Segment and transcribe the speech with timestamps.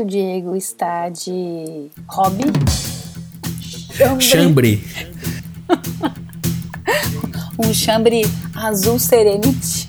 [0.00, 2.44] o Diego está de hobby.
[4.20, 4.84] Chambre.
[7.58, 8.24] um chambre
[8.54, 9.88] azul serenity.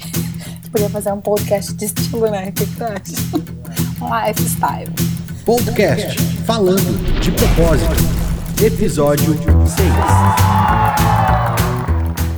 [0.71, 2.49] Podia fazer um podcast de estilo, né?
[2.49, 3.13] O que tu acha?
[4.27, 4.91] Lifestyle.
[5.45, 8.03] Podcast falando de propósito.
[8.63, 9.49] Episódio 6.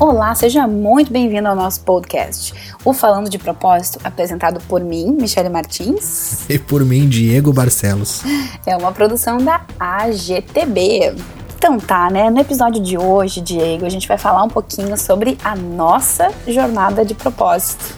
[0.02, 2.56] Olá, seja muito bem-vindo ao nosso podcast.
[2.84, 6.50] O Falando de Propósito, apresentado por mim, Michele Martins.
[6.50, 8.24] E por mim, Diego Barcelos.
[8.66, 11.14] É uma produção da AGTB.
[11.56, 12.32] Então tá, né?
[12.32, 17.06] No episódio de hoje, Diego, a gente vai falar um pouquinho sobre a nossa jornada
[17.06, 17.94] de propósito.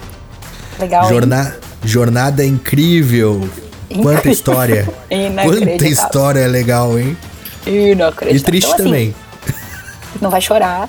[0.78, 1.56] Legal, Jorna?
[1.82, 3.48] Jornada incrível.
[3.88, 4.02] incrível.
[4.02, 4.86] Quanta história.
[5.42, 7.16] Quanta história legal, hein?
[7.66, 8.36] Inacreditável.
[8.36, 9.23] E triste então, assim, também.
[10.20, 10.88] Não vai chorar.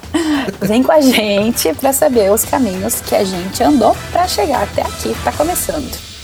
[0.62, 4.82] Vem com a gente para saber os caminhos que a gente andou para chegar até
[4.82, 5.16] aqui.
[5.24, 6.16] Tá começando.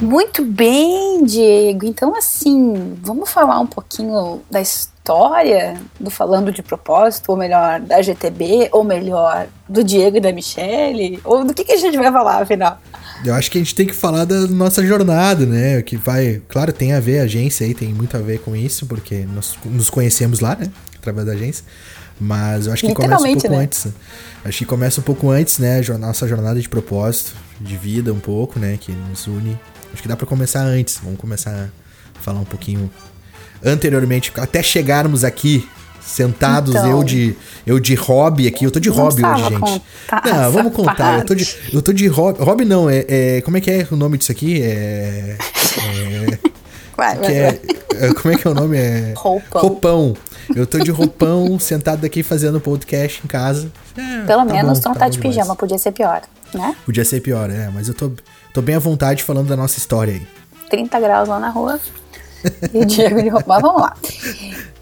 [0.00, 1.86] Muito bem, Diego.
[1.86, 8.02] Então, assim, vamos falar um pouquinho da história do Falando de Propósito, ou melhor, da
[8.02, 11.18] GTB, ou melhor, do Diego e da Michelle?
[11.24, 12.78] Ou do que, que a gente vai falar, afinal?
[13.24, 15.82] Eu acho que a gente tem que falar da nossa jornada, né?
[15.82, 18.86] Que vai, claro, tem a ver, a agência aí tem muito a ver com isso,
[18.86, 20.70] porque nós nos conhecemos lá, né?
[20.96, 21.64] Através da agência.
[22.20, 23.58] Mas eu acho que começa um pouco né?
[23.58, 23.86] antes.
[24.44, 25.80] Acho que começa um pouco antes, né?
[25.98, 28.78] Nossa jornada de propósito, de vida um pouco, né?
[28.80, 29.58] Que nos une
[29.92, 30.98] Acho que dá para começar antes.
[31.02, 31.70] Vamos começar
[32.14, 32.90] a falar um pouquinho
[33.64, 35.66] anteriormente, até chegarmos aqui
[36.06, 38.64] sentados, então, eu de eu de hobby aqui.
[38.64, 39.82] Eu tô de hobby hoje, gente.
[40.24, 41.18] Não, vamos contar.
[41.18, 42.42] Eu tô de, eu tô de hobby.
[42.42, 44.62] Hobby não, é, é, Como é que é o nome disso aqui?
[44.62, 45.36] É.
[45.38, 46.38] é
[46.96, 47.60] vai, vai, é,
[48.00, 48.14] vai.
[48.14, 48.78] como é que é o nome?
[48.78, 49.14] É.
[49.16, 49.60] Roupão.
[49.60, 50.16] Roupão.
[50.54, 53.70] Eu tô de roupão, sentado aqui fazendo podcast em casa.
[53.96, 55.36] É, Pelo tá menos bom, tu não tá, tá de demais.
[55.36, 56.22] pijama, podia ser pior,
[56.54, 56.76] né?
[56.84, 58.12] Podia ser pior, é, mas eu tô,
[58.56, 60.26] Tô bem à vontade falando da nossa história aí.
[60.70, 61.78] 30 graus lá na rua.
[62.72, 63.60] E Diego de roubar.
[63.60, 63.96] Vamos lá.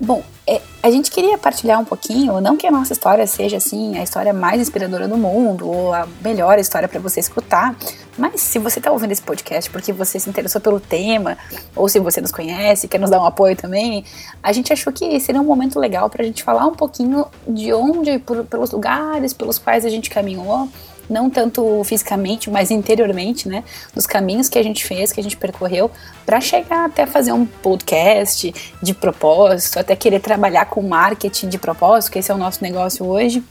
[0.01, 3.97] Bom, é, a gente queria partilhar um pouquinho, não que a nossa história seja assim
[3.97, 7.75] a história mais inspiradora do mundo ou a melhor história para você escutar,
[8.19, 11.39] mas se você está ouvindo esse podcast porque você se interessou pelo tema
[11.75, 14.05] ou se você nos conhece, quer nos dar um apoio também,
[14.43, 17.73] a gente achou que seria um momento legal para a gente falar um pouquinho de
[17.73, 20.69] onde, por, pelos lugares pelos quais a gente caminhou
[21.09, 23.65] não tanto fisicamente, mas interiormente, né?
[23.95, 25.91] Dos caminhos que a gente fez, que a gente percorreu,
[26.25, 32.13] para chegar até fazer um podcast de propósito, até querer trabalhar com marketing de propósito,
[32.13, 33.43] que esse é o nosso negócio hoje.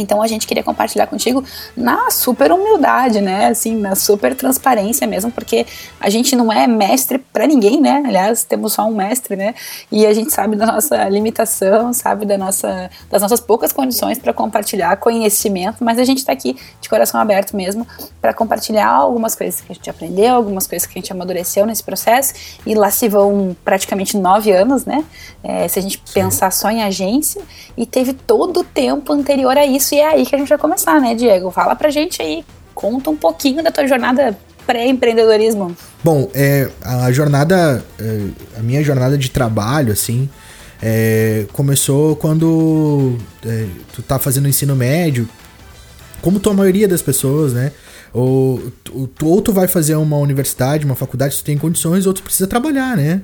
[0.00, 1.44] Então a gente queria compartilhar contigo
[1.76, 3.46] na super humildade, né?
[3.46, 5.66] Assim, na super transparência mesmo, porque
[6.00, 8.02] a gente não é mestre para ninguém, né?
[8.06, 9.54] Aliás, temos só um mestre, né?
[9.90, 14.32] E a gente sabe da nossa limitação, sabe da nossa, das nossas poucas condições para
[14.32, 17.86] compartilhar conhecimento, mas a gente está aqui de coração aberto mesmo
[18.20, 21.82] para compartilhar algumas coisas que a gente aprendeu, algumas coisas que a gente amadureceu nesse
[21.82, 22.34] processo.
[22.66, 25.04] E lá se vão praticamente nove anos, né?
[25.42, 27.42] É, se a gente pensar só em agência,
[27.76, 30.58] e teve todo o tempo anterior a isso, e é aí que a gente vai
[30.58, 31.50] começar, né, Diego?
[31.50, 34.36] Fala pra gente aí, conta um pouquinho da tua jornada
[34.66, 35.76] pré-empreendedorismo.
[36.02, 38.26] Bom, é, a jornada, é,
[38.58, 40.28] a minha jornada de trabalho, assim,
[40.82, 45.28] é, começou quando é, tu tá fazendo ensino médio,
[46.22, 47.72] como tua maioria das pessoas, né?
[48.12, 52.22] Ou tu, ou tu vai fazer uma universidade, uma faculdade, tu tem condições, ou tu
[52.22, 53.22] precisa trabalhar, né?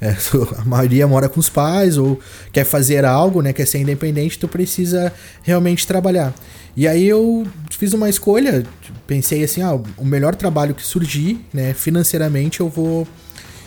[0.00, 0.14] É,
[0.58, 2.18] a maioria mora com os pais ou
[2.52, 3.52] quer fazer algo, né?
[3.52, 6.32] Quer ser independente, tu precisa realmente trabalhar.
[6.76, 8.64] E aí eu fiz uma escolha,
[9.06, 11.74] pensei assim, ah, o melhor trabalho que surgir, né?
[11.74, 13.06] Financeiramente eu vou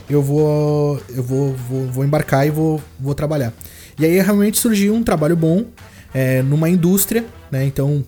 [0.09, 3.53] eu vou eu vou, vou, vou embarcar e vou, vou trabalhar.
[3.99, 5.65] E aí realmente surgiu um trabalho bom
[6.13, 7.65] é, numa indústria, né?
[7.65, 8.03] Então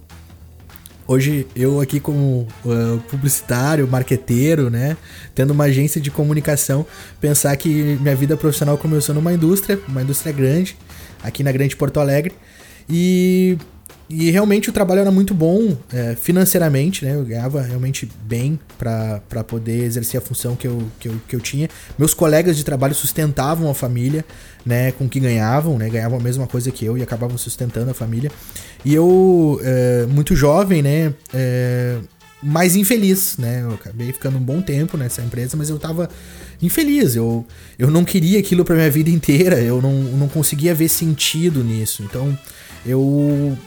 [1.05, 4.95] Hoje eu aqui como uh, publicitário, marqueteiro, né,
[5.35, 6.85] tendo uma agência de comunicação,
[7.19, 10.77] pensar que minha vida profissional começou numa indústria, uma indústria grande,
[11.21, 12.33] aqui na Grande Porto Alegre,
[12.89, 13.57] e,
[14.15, 19.43] e realmente o trabalho era muito bom é, financeiramente, né, eu ganhava realmente bem para
[19.43, 21.67] poder exercer a função que eu, que, eu, que eu tinha.
[21.97, 24.23] Meus colegas de trabalho sustentavam a família,
[24.63, 27.89] né, com o que ganhavam, né, ganhavam a mesma coisa que eu e acabavam sustentando
[27.89, 28.31] a família.
[28.85, 31.13] E eu, é, muito jovem, né?
[31.33, 31.97] É,
[32.43, 33.61] mais infeliz, né?
[33.63, 36.09] Eu acabei ficando um bom tempo nessa empresa, mas eu tava
[36.61, 37.15] infeliz.
[37.15, 37.45] Eu,
[37.79, 39.61] eu não queria aquilo pra minha vida inteira.
[39.61, 42.03] Eu não, não conseguia ver sentido nisso.
[42.03, 42.37] Então
[42.85, 43.57] eu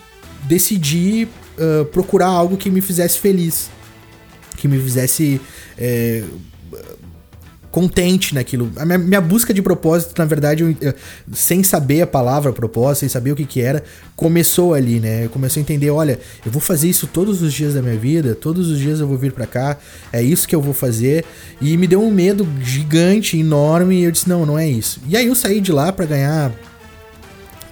[0.45, 1.29] decidi
[1.59, 3.71] uh, procurar algo que me fizesse feliz.
[4.57, 5.41] Que me fizesse.
[5.79, 6.25] É,
[7.77, 8.73] contente naquilo.
[8.77, 10.95] A minha, minha, busca de propósito, na verdade, eu, eu,
[11.35, 13.85] sem saber a palavra propósito, sem saber o que que era,
[14.17, 15.27] começou ali, né?
[15.27, 18.35] Eu comecei a entender, olha, eu vou fazer isso todos os dias da minha vida,
[18.35, 19.77] todos os dias eu vou vir para cá,
[20.11, 21.27] é isso que eu vou fazer.
[21.61, 24.99] E me deu um medo gigante, enorme, e eu disse, não, não é isso.
[25.07, 26.51] E aí eu saí de lá para ganhar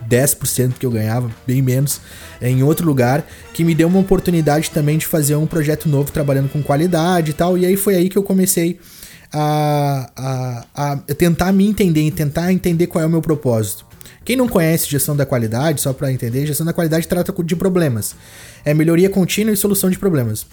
[0.09, 2.01] 10% que eu ganhava, bem menos,
[2.41, 6.11] é, em outro lugar, que me deu uma oportunidade também de fazer um projeto novo
[6.13, 7.57] trabalhando com qualidade e tal.
[7.59, 8.79] E aí foi aí que eu comecei
[9.33, 13.85] a, a, a tentar me entender e tentar entender qual é o meu propósito.
[14.25, 18.15] Quem não conhece gestão da qualidade, só para entender, gestão da qualidade trata de problemas.
[18.65, 20.47] É melhoria contínua e solução de problemas.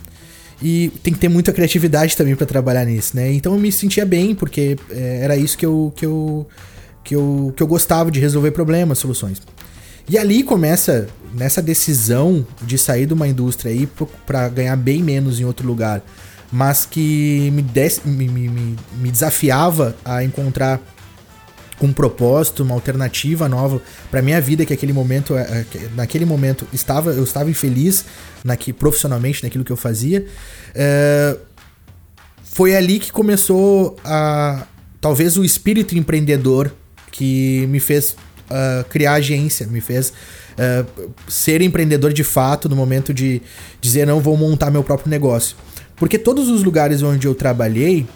[0.61, 3.31] E tem que ter muita criatividade também para trabalhar nisso, né?
[3.31, 6.45] Então eu me sentia bem, porque é, era isso que eu, que, eu,
[7.03, 9.41] que, eu, que eu gostava de resolver problemas, soluções.
[10.09, 13.87] E ali começa, nessa decisão de sair de uma indústria aí
[14.25, 16.03] para ganhar bem menos em outro lugar
[16.51, 20.81] mas que me, des, me, me, me desafiava a encontrar
[21.81, 23.81] um propósito, uma alternativa nova
[24.11, 25.65] para minha vida que aquele momento, é, é,
[25.95, 28.05] naquele momento estava, eu estava infeliz
[28.43, 30.27] naqui, profissionalmente naquilo que eu fazia.
[30.75, 31.37] É,
[32.43, 34.67] foi ali que começou a
[34.99, 36.71] talvez o espírito empreendedor
[37.11, 38.15] que me fez
[38.49, 43.41] uh, criar agência, me fez uh, ser empreendedor de fato no momento de
[43.79, 45.55] dizer não vou montar meu próprio negócio.
[45.95, 48.07] Porque todos os lugares onde eu trabalhei,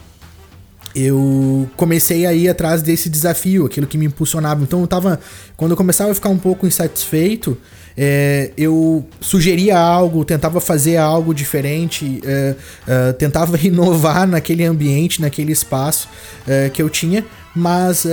[0.95, 4.63] eu comecei a ir atrás desse desafio, aquilo que me impulsionava.
[4.63, 5.19] Então eu tava.
[5.57, 7.57] Quando eu começava a ficar um pouco insatisfeito,
[7.97, 12.55] é, eu sugeria algo, tentava fazer algo diferente, é,
[12.87, 16.07] é, tentava inovar naquele ambiente, naquele espaço
[16.47, 17.25] é, que eu tinha,
[17.55, 18.09] mas é,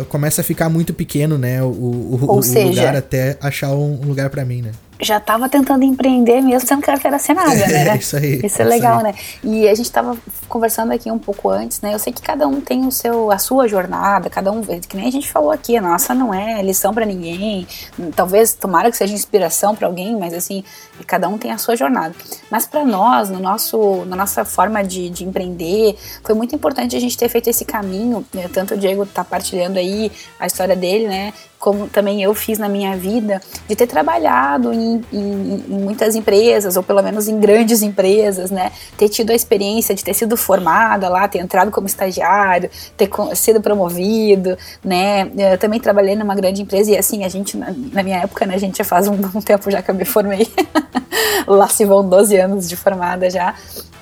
[0.00, 1.62] é, começa a ficar muito pequeno, né?
[1.62, 4.72] O, o, o seja, lugar até achar um lugar para mim, né?
[5.00, 7.86] Já estava tentando empreender mesmo sem carteira assinada, né?
[7.96, 8.40] É, isso aí.
[8.42, 9.14] Isso é legal, né?
[9.44, 10.16] E a gente estava
[10.48, 11.94] conversando aqui um pouco antes, né?
[11.94, 15.08] Eu sei que cada um tem o seu, a sua jornada, cada um, que nem
[15.08, 17.66] a gente falou aqui, a nossa não é lição para ninguém.
[18.14, 20.64] Talvez, tomara que seja inspiração para alguém, mas assim,
[21.06, 22.14] cada um tem a sua jornada.
[22.50, 27.00] Mas para nós, no nosso, na nossa forma de, de empreender, foi muito importante a
[27.00, 28.24] gente ter feito esse caminho.
[28.32, 28.48] Né?
[28.52, 31.32] Tanto o Diego tá partilhando aí a história dele, né?
[31.58, 36.76] Como também eu fiz na minha vida, de ter trabalhado em, em, em, muitas empresas,
[36.76, 38.72] ou pelo menos em grandes empresas, né?
[38.96, 43.60] Ter tido a experiência de ter sido formada lá, ter entrado como estagiário, ter sido
[43.60, 45.30] promovido, né?
[45.36, 48.54] Eu também trabalhei numa grande empresa e assim, a gente, na, na minha época, né,
[48.54, 50.48] a gente já faz um, um tempo já que eu me formei.
[51.46, 53.54] lá se vão 12 anos de formada já.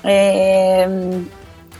[0.03, 0.87] É,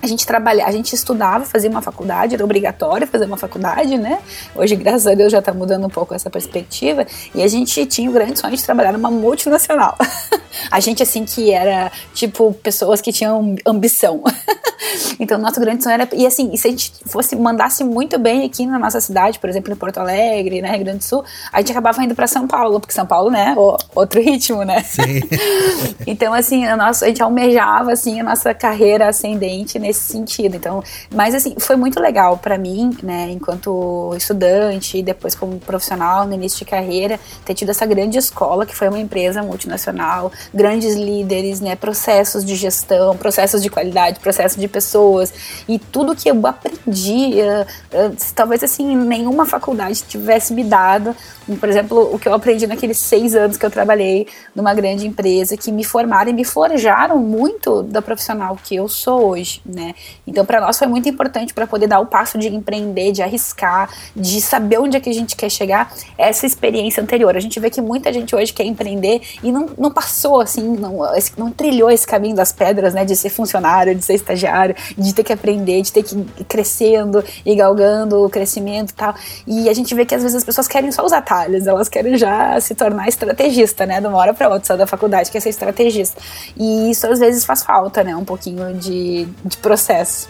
[0.06, 4.20] a gente trabalhava, a gente estudava, fazia uma faculdade, era obrigatório fazer uma faculdade, né?
[4.56, 7.06] Hoje, graças a Deus, já está mudando um pouco essa perspectiva.
[7.34, 9.98] E a gente tinha o grande sonho de trabalhar numa multinacional.
[10.72, 14.24] a gente, assim, que era, tipo, pessoas que tinham ambição.
[15.20, 16.08] então, nosso grande sonho era.
[16.14, 19.74] E assim, se a gente fosse, mandasse muito bem aqui na nossa cidade, por exemplo,
[19.74, 22.80] em Porto Alegre, né, Rio Grande do Sul, a gente acabava indo para São Paulo,
[22.80, 23.56] porque São Paulo, né,
[23.96, 24.82] outro ritmo, né?
[24.84, 25.22] Sim.
[26.06, 30.56] então, assim, a, nossa, a gente almejava, assim, a nossa carreira ascendente nesse sentido.
[30.56, 30.84] Então,
[31.14, 36.34] mas assim, foi muito legal para mim, né, enquanto estudante e depois como profissional no
[36.34, 41.60] início de carreira, ter tido essa grande escola que foi uma empresa multinacional, grandes líderes,
[41.60, 45.34] né, processos de gestão, processos de qualidade, processos de pessoas
[45.68, 51.16] e tudo que eu aprendi, uh, uh, talvez assim nenhuma faculdade tivesse me dado,
[51.60, 55.56] por exemplo, o que eu aprendi naqueles seis anos que eu trabalhei numa grande empresa,
[55.56, 59.85] que me formaram e me forjaram muito da profissional que eu sou hoje, né?
[60.26, 63.90] Então, para nós foi muito importante para poder dar o passo de empreender, de arriscar,
[64.16, 67.36] de saber onde é que a gente quer chegar, essa experiência anterior.
[67.36, 71.00] A gente vê que muita gente hoje quer empreender e não, não passou assim, não,
[71.38, 73.06] não trilhou esse caminho das pedras, né?
[73.06, 77.24] De ser funcionário, de ser estagiário, de ter que aprender, de ter que ir crescendo
[77.46, 79.16] e galgando o crescimento e tal.
[79.46, 82.18] E a gente vê que às vezes as pessoas querem só os atalhos, elas querem
[82.18, 84.00] já se tornar estrategista, né?
[84.00, 86.22] De uma hora para outra, só da faculdade, quer ser estrategista.
[86.58, 88.16] E isso às vezes faz falta, né?
[88.16, 90.30] Um pouquinho de, de processo.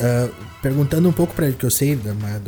[0.00, 0.32] Uh,
[0.62, 1.98] perguntando um pouco para que eu sei,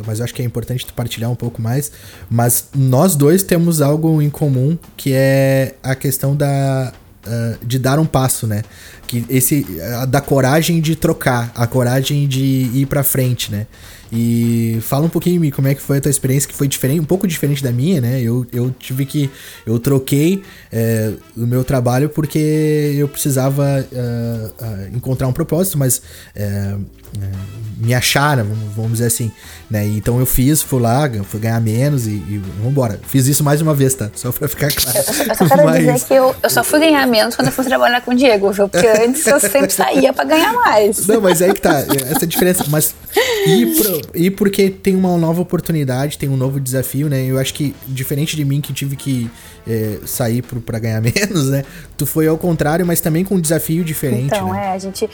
[0.05, 1.91] mas eu acho que é importante tu partilhar um pouco mais.
[2.29, 6.93] Mas nós dois temos algo em comum que é a questão da
[7.27, 8.63] uh, de dar um passo, né?
[9.05, 13.67] Que esse uh, da coragem de trocar, a coragem de ir para frente, né?
[14.11, 17.05] E fala um pouquinho como é que foi a tua experiência, que foi diferente, um
[17.05, 18.21] pouco diferente da minha, né?
[18.21, 19.29] Eu, eu tive que.
[19.65, 26.01] Eu troquei é, o meu trabalho porque eu precisava uh, uh, encontrar um propósito, mas
[26.35, 26.75] é,
[27.19, 29.31] é, me acharam, vamos dizer assim,
[29.69, 29.85] né?
[29.87, 32.99] Então eu fiz, fui lá, fui ganhar menos e, e vambora.
[33.07, 34.11] Fiz isso mais uma vez, tá?
[34.13, 34.97] Só pra ficar claro.
[34.97, 35.79] Eu, eu só quero Mas...
[35.79, 38.51] dizer que eu, eu só fui ganhar menos quando eu fui trabalhar com o Diego,
[38.51, 38.69] viu?
[38.69, 41.07] Porque antes eu sempre saía pra ganhar mais.
[41.07, 42.65] Não, mas aí que tá, essa diferença.
[42.67, 42.93] Mas
[43.47, 47.25] e, pro, e porque tem uma nova oportunidade, tem um novo desafio, né?
[47.25, 49.29] Eu acho que, diferente de mim que tive que
[49.67, 51.63] é, sair pro, pra ganhar menos, né?
[51.97, 54.25] Tu foi ao contrário, mas também com um desafio diferente.
[54.25, 54.67] Então, né?
[54.67, 55.09] é, a gente.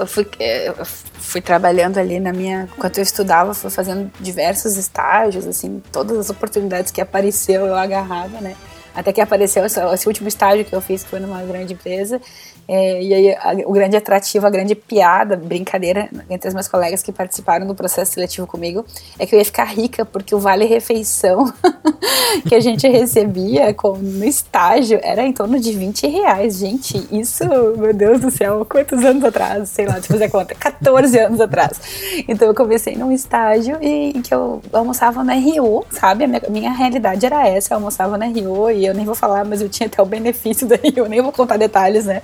[0.00, 2.68] Eu fui, eu fui trabalhando ali na minha.
[2.76, 8.40] Enquanto eu estudava, fui fazendo diversos estágios, assim, todas as oportunidades que apareceu eu agarrava,
[8.40, 8.54] né?
[8.94, 12.20] Até que apareceu esse, esse último estágio que eu fiz, que foi numa grande empresa.
[12.68, 17.02] É, e aí a, o grande atrativo, a grande piada, brincadeira entre os meus colegas
[17.02, 18.84] que participaram do processo seletivo comigo
[19.18, 21.52] é que eu ia ficar rica porque o vale refeição
[22.48, 26.58] que a gente recebia com, no estágio era em torno de 20 reais.
[26.58, 27.44] Gente, isso,
[27.76, 29.68] meu Deus do céu, quantos anos atrás?
[29.68, 31.80] Sei lá, eu fazer conta, 14 anos atrás.
[32.28, 36.24] Então eu comecei num estágio e, que eu almoçava na RU, sabe?
[36.24, 39.44] A minha, minha realidade era essa, eu almoçava na RU e eu nem vou falar,
[39.44, 42.22] mas eu tinha até o benefício da RU, nem vou contar detalhes, né?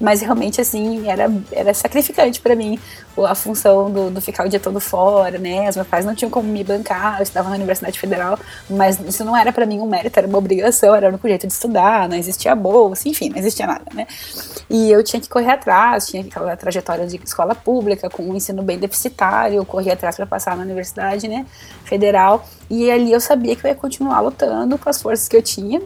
[0.00, 2.78] Mas realmente, assim, era, era sacrificante para mim
[3.22, 5.68] a função do, do, ficar o dia todo fora, né?
[5.68, 9.24] Os meus pais não tinham como me bancar, eu estudava na Universidade Federal, mas isso
[9.24, 12.08] não era para mim um mérito, era uma obrigação, era o único jeito de estudar,
[12.08, 14.06] não existia bolsa, enfim, não existia nada, né?
[14.68, 18.62] E eu tinha que correr atrás, tinha aquela trajetória de escola pública, com um ensino
[18.62, 21.46] bem deficitário, eu corria atrás para passar na Universidade, né?
[21.84, 25.42] Federal, e ali eu sabia que eu ia continuar lutando com as forças que eu
[25.42, 25.80] tinha,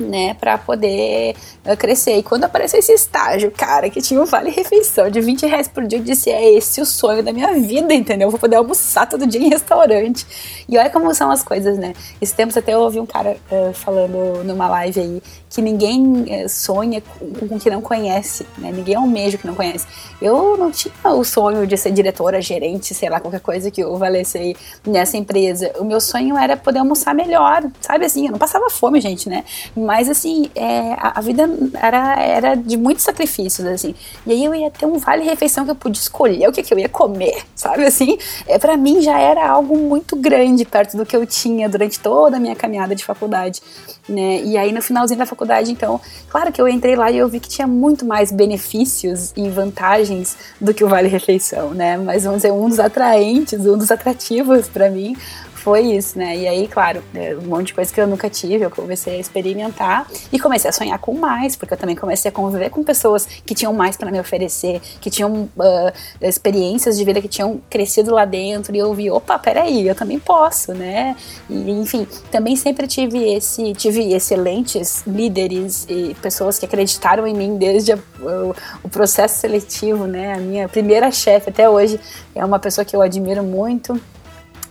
[0.00, 2.16] né, para poder uh, crescer.
[2.16, 5.98] E quando apareceu esse estágio, cara, que tinha um vale-refeição de 20 reais por dia,
[5.98, 8.26] eu disse: é esse o sonho da minha vida, entendeu?
[8.26, 10.26] Eu vou poder almoçar todo dia em restaurante.
[10.68, 11.94] E olha como são as coisas, né?
[12.20, 16.48] Esse tempo até eu ouvi um cara uh, falando numa live aí que ninguém uh,
[16.48, 18.70] sonha com o que não conhece, né?
[18.70, 19.86] Ninguém almeja o que não conhece.
[20.20, 23.96] Eu não tinha o sonho de ser diretora, gerente, sei lá, qualquer coisa que eu
[23.96, 25.72] valesse nessa empresa.
[25.78, 28.26] O meu sonho era poder almoçar melhor, sabe assim?
[28.26, 29.44] Eu não passava fome, gente, né?
[29.88, 31.48] Mas assim, é, a, vida
[31.80, 33.94] era, era de muitos sacrifícios, assim.
[34.26, 36.78] E aí eu ia ter um vale-refeição que eu podia escolher o que, que eu
[36.78, 38.18] ia comer, sabe assim?
[38.46, 42.36] É, para mim já era algo muito grande perto do que eu tinha durante toda
[42.36, 43.62] a minha caminhada de faculdade,
[44.06, 44.42] né?
[44.42, 47.40] E aí no finalzinho da faculdade, então, claro que eu entrei lá e eu vi
[47.40, 51.96] que tinha muito mais benefícios e vantagens do que o vale-refeição, né?
[51.96, 55.16] Mas vamos dizer, um dos atraentes, um dos atrativos para mim
[55.58, 56.36] foi isso, né?
[56.36, 59.18] E aí, claro, é, um monte de coisa que eu nunca tive, eu comecei a
[59.18, 63.26] experimentar e comecei a sonhar com mais, porque eu também comecei a conviver com pessoas
[63.26, 68.12] que tinham mais para me oferecer, que tinham uh, experiências de vida que tinham crescido
[68.14, 71.16] lá dentro e eu vi, opa, peraí, eu também posso, né?
[71.50, 77.56] E, enfim, também sempre tive esse, tive excelentes líderes e pessoas que acreditaram em mim
[77.56, 80.34] desde a, o, o processo seletivo, né?
[80.34, 81.98] A minha primeira chefe até hoje
[82.34, 84.00] é uma pessoa que eu admiro muito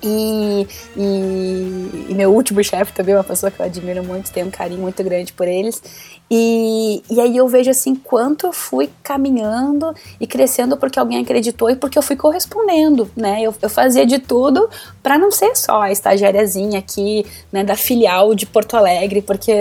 [0.01, 4.51] e, e, e, meu último chefe também uma pessoa que eu admiro muito, tenho um
[4.51, 5.81] carinho muito grande por eles.
[6.29, 11.69] E, e aí eu vejo assim quanto eu fui caminhando e crescendo porque alguém acreditou
[11.69, 13.41] e porque eu fui correspondendo, né?
[13.41, 14.69] Eu, eu fazia de tudo
[15.01, 19.51] para não ser só a estagiáriazinha aqui, né, da filial de Porto Alegre, porque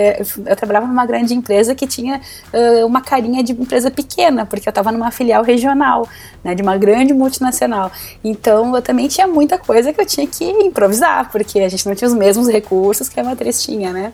[0.45, 2.19] eu, trabalhava numa grande empresa que tinha
[2.53, 6.05] uh, uma carinha de empresa pequena, porque eu estava numa filial regional,
[6.43, 7.89] né, de uma grande multinacional.
[8.21, 11.95] Então eu também tinha muita coisa que eu tinha que improvisar, porque a gente não
[11.95, 14.11] tinha os mesmos recursos que a matriz tinha, né?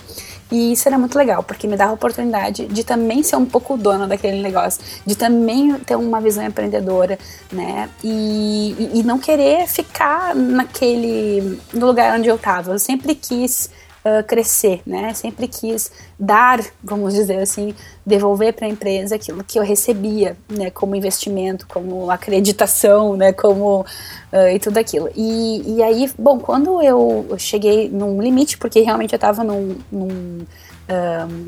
[0.52, 3.76] E isso era muito legal, porque me dava a oportunidade de também ser um pouco
[3.76, 7.18] dona daquele negócio, de também ter uma visão empreendedora,
[7.52, 7.90] né?
[8.04, 12.72] E, e, e não querer ficar naquele no lugar onde eu estava.
[12.72, 13.70] Eu sempre quis
[14.06, 15.14] uh, crescer, né?
[15.14, 17.74] Sempre quis dar, vamos dizer assim,
[18.06, 20.70] devolver para a empresa aquilo que eu recebia, né?
[20.70, 23.34] Como investimento, como acreditação, né?
[23.34, 25.10] Como uh, e tudo aquilo.
[25.16, 30.46] E, e aí, bom, quando eu cheguei num limite, porque realmente eu estava num, num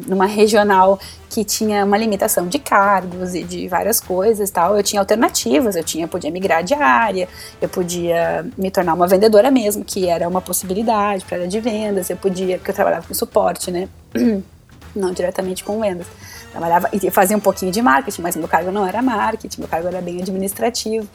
[0.07, 0.99] numa regional
[1.29, 5.83] que tinha uma limitação de cargos e de várias coisas tal, eu tinha alternativas, eu
[5.83, 7.27] tinha podia migrar de área,
[7.61, 12.09] eu podia me tornar uma vendedora mesmo, que era uma possibilidade para área de vendas,
[12.09, 13.89] eu podia, porque eu trabalhava com suporte, né?
[14.95, 16.07] Não diretamente com vendas.
[16.51, 19.87] Trabalhava e fazia um pouquinho de marketing, mas meu cargo não era marketing, meu cargo
[19.87, 21.07] era bem administrativo.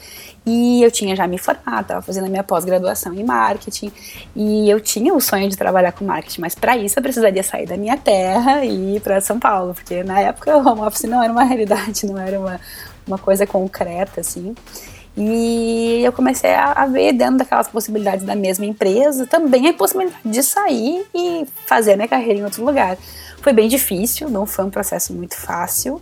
[0.44, 3.90] E eu tinha já me formado, estava fazendo a minha pós-graduação em marketing.
[4.36, 7.66] E eu tinha o sonho de trabalhar com marketing, mas para isso eu precisaria sair
[7.66, 11.22] da minha terra e ir para São Paulo, porque na época o home office não
[11.22, 12.60] era uma realidade, não era uma,
[13.06, 14.54] uma coisa concreta assim.
[15.16, 20.42] E eu comecei a, ver dentro daquelas possibilidades da mesma empresa também a possibilidade de
[20.42, 22.96] sair e fazer minha carreira em outro lugar.
[23.40, 26.00] Foi bem difícil, não foi um processo muito fácil,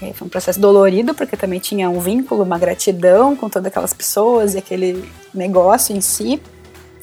[0.00, 3.92] É, foi um processo dolorido, porque também tinha um vínculo, uma gratidão com todas aquelas
[3.92, 5.04] pessoas e aquele
[5.34, 6.40] negócio em si.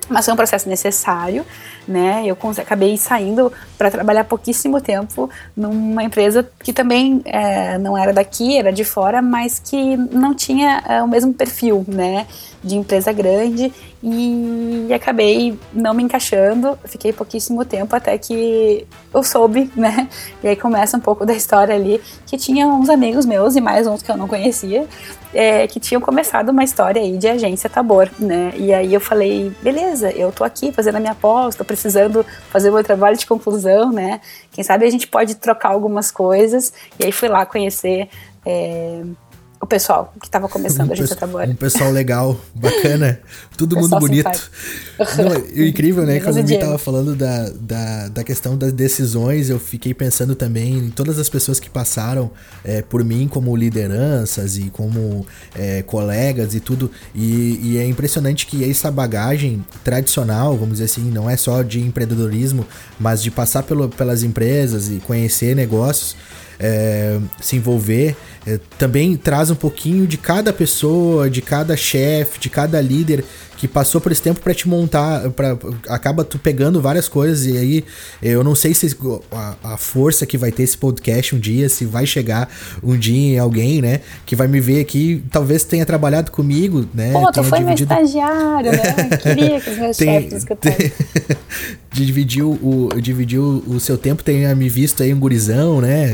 [0.09, 1.45] Mas foi um processo necessário,
[1.87, 2.23] né?
[2.25, 8.57] Eu acabei saindo para trabalhar pouquíssimo tempo numa empresa que também é, não era daqui,
[8.57, 12.27] era de fora, mas que não tinha é, o mesmo perfil, né?
[12.63, 16.77] De empresa grande e acabei não me encaixando.
[16.85, 20.07] Fiquei pouquíssimo tempo até que eu soube, né?
[20.43, 23.87] E aí começa um pouco da história ali que tinha uns amigos meus e mais
[23.87, 24.87] uns que eu não conhecia
[25.35, 28.53] é, que tinham começado uma história aí de agência Tabor, né?
[28.55, 32.69] E aí eu falei, beleza, eu tô aqui fazendo a minha pós, tô precisando fazer
[32.69, 34.21] o meu trabalho de conclusão, né?
[34.53, 36.71] Quem sabe a gente pode trocar algumas coisas.
[36.97, 38.07] E aí fui lá conhecer.
[38.45, 39.01] É,
[39.61, 41.51] o pessoal que estava começando um a gente trabalhar.
[41.51, 43.19] Um pessoal legal, bacana,
[43.57, 44.51] todo mundo bonito.
[45.17, 46.19] Não, é incrível, né?
[46.19, 50.77] Quando a gente tava falando da, da, da questão das decisões, eu fiquei pensando também
[50.77, 52.29] em todas as pessoas que passaram
[52.63, 56.91] é, por mim como lideranças e como é, colegas e tudo.
[57.13, 61.79] E, e, é impressionante que essa bagagem tradicional, vamos dizer assim, não é só de
[61.79, 62.65] empreendedorismo,
[62.99, 66.15] mas de passar pelo, pelas empresas e conhecer negócios
[66.59, 72.49] é, se envolver, é, também traz um pouquinho de cada pessoa, de cada chefe, de
[72.49, 73.23] cada líder
[73.57, 75.57] que passou por esse tempo para te montar, para
[75.87, 77.85] acaba tu pegando várias coisas e aí
[78.21, 78.95] eu não sei se
[79.31, 82.49] a, a, força que vai ter esse podcast um dia, se vai chegar
[82.83, 87.11] um dia em alguém, né, que vai me ver aqui, talvez tenha trabalhado comigo, né?
[87.11, 87.93] Pô, tu foi dividido...
[87.93, 89.17] meu estagiário, né?
[89.21, 90.91] Queria que os meus tem, chefes escutassem.
[91.91, 96.13] dividiu o dividiu o seu tempo, tenha me visto aí um gurizão, né,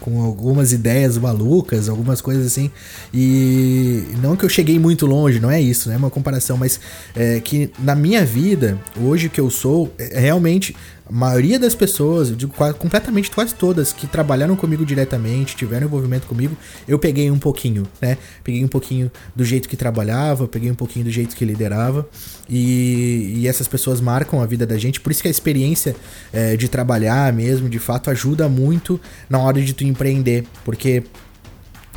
[0.00, 2.70] com algumas ideias malucas, algumas coisas assim.
[3.12, 5.96] E não que eu cheguei muito longe, não é isso, né?
[5.96, 6.80] Uma comparação, mas mas
[7.16, 10.76] é, que na minha vida, hoje que eu sou, é, realmente
[11.08, 15.86] a maioria das pessoas, eu digo quase, completamente quase todas, que trabalharam comigo diretamente, tiveram
[15.86, 16.54] envolvimento comigo,
[16.86, 18.18] eu peguei um pouquinho, né?
[18.44, 22.06] Peguei um pouquinho do jeito que trabalhava, peguei um pouquinho do jeito que liderava,
[22.46, 25.96] e, e essas pessoas marcam a vida da gente, por isso que a experiência
[26.30, 31.04] é, de trabalhar mesmo, de fato, ajuda muito na hora de tu empreender, porque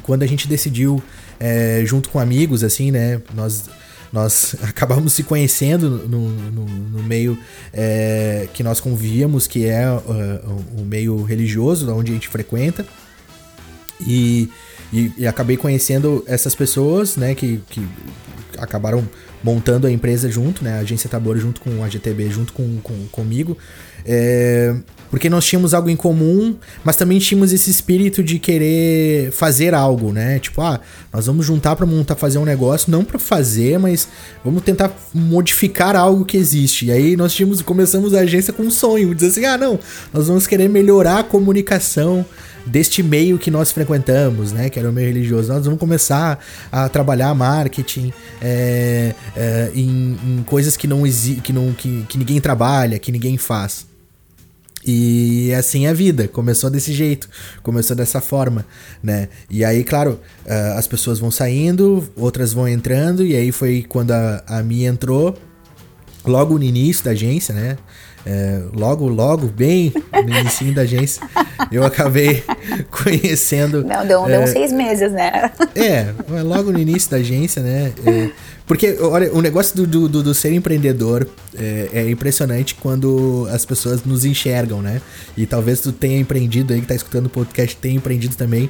[0.04, 1.04] quando a gente decidiu,
[1.38, 3.22] é, junto com amigos, assim, né?
[3.36, 3.70] Nós
[4.12, 7.38] nós acabamos se conhecendo no, no, no meio
[7.72, 12.86] é, que nós convivíamos, que é uh, o meio religioso, onde a gente frequenta.
[14.06, 14.50] E,
[14.92, 17.88] e, e, acabei conhecendo essas pessoas, né, que, que
[18.58, 19.08] acabaram
[19.44, 23.08] montando a empresa junto, né, a agência Tabor junto com a GTB, junto com, com
[23.12, 23.58] comigo.
[24.06, 24.76] É,
[25.12, 30.14] porque nós tínhamos algo em comum, mas também tínhamos esse espírito de querer fazer algo,
[30.14, 30.40] né?
[30.40, 30.80] Tipo, ah,
[31.12, 34.08] nós vamos juntar para montar, fazer um negócio, não para fazer, mas
[34.44, 36.86] vamos tentar modificar algo que existe.
[36.86, 39.78] E aí nós tínhamos, começamos a agência com um sonho, dizer assim, ah, não,
[40.14, 42.26] nós vamos querer melhorar a comunicação
[42.66, 44.70] deste meio que nós frequentamos, né?
[44.70, 45.52] Que era o meio religioso.
[45.52, 46.40] Nós vamos começar
[46.72, 52.98] a trabalhar marketing é, é, em, em, coisas que não, que, que, que ninguém trabalha,
[52.98, 53.91] que ninguém faz.
[54.86, 57.30] E assim é a vida, começou desse jeito,
[57.62, 58.66] começou dessa forma,
[59.02, 59.30] né?
[59.50, 64.12] E aí, claro, uh, as pessoas vão saindo, outras vão entrando, e aí foi quando
[64.12, 65.38] a, a entrou,
[66.26, 67.78] logo no início da agência, né?
[68.26, 71.28] É, logo, logo, bem no início da agência,
[71.72, 72.44] eu acabei
[72.92, 73.84] conhecendo.
[73.84, 75.52] Não, deu, é, deu uns seis meses, né?
[75.76, 77.92] É, logo no início da agência, né?
[78.06, 78.30] É,
[78.68, 84.04] porque, olha, o negócio do, do, do ser empreendedor é, é, impressionante quando as pessoas
[84.06, 85.02] nos enxergam, né?
[85.36, 88.70] E talvez tu tenha empreendido aí, que tá escutando o podcast, tenha empreendido também.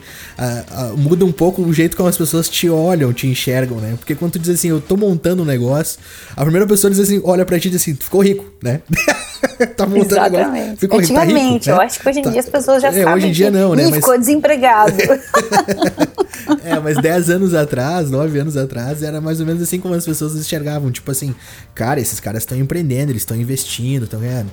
[0.98, 3.96] muda um pouco o jeito como as pessoas te olham, te enxergam, né?
[3.98, 6.00] Porque quando tu diz assim, eu tô montando um negócio,
[6.36, 8.82] a primeira pessoa diz assim, olha pra ti e diz assim, tu ficou rico, né?
[9.76, 10.80] tá montando Exatamente.
[10.80, 11.74] Ficou Antigamente, rico, tá rico, né?
[11.74, 12.30] eu acho que hoje em tá.
[12.30, 13.14] dia as pessoas já é, sabem.
[13.14, 13.84] Hoje em dia não, né?
[13.86, 13.96] Mas...
[13.96, 14.94] ficou desempregado.
[16.64, 20.06] é, mas 10 anos atrás, 9 anos atrás, era mais ou menos assim como as
[20.06, 20.92] pessoas enxergavam.
[20.92, 21.36] Tipo assim,
[21.74, 24.52] cara, esses caras estão empreendendo, eles estão investindo, estão vendo?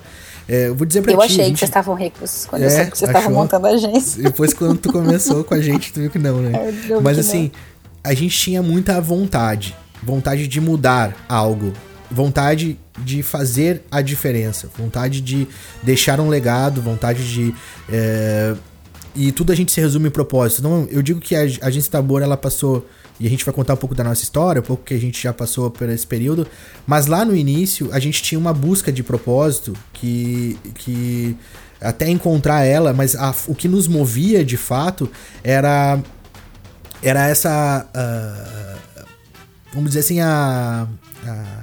[0.49, 1.21] É, eu vou dizer pra eu ti.
[1.21, 1.53] Eu achei gente...
[1.53, 4.23] que vocês estavam ricos quando é, eu soube que vocês estavam montando a agência.
[4.23, 6.53] Depois, quando tu começou com a gente, tu viu que não, né?
[6.89, 8.11] É, Mas assim, não.
[8.11, 9.77] a gente tinha muita vontade.
[10.03, 11.73] Vontade de mudar algo.
[12.11, 14.71] Vontade de fazer a diferença.
[14.77, 15.47] Vontade de
[15.83, 16.81] deixar um legado.
[16.81, 17.55] Vontade de.
[17.89, 18.55] É...
[19.15, 20.61] E tudo a gente se resume em propósito.
[20.61, 22.87] Então, eu digo que a agência Tabor, ela passou
[23.21, 25.21] e a gente vai contar um pouco da nossa história, um pouco que a gente
[25.21, 26.47] já passou por esse período.
[26.87, 30.57] Mas lá no início, a gente tinha uma busca de propósito que.
[30.75, 31.37] que
[31.81, 35.11] até encontrar ela, mas a, o que nos movia de fato
[35.43, 36.01] era.
[37.03, 37.87] Era essa.
[37.95, 39.05] Uh,
[39.73, 40.89] vamos dizer assim, a,
[41.25, 41.58] a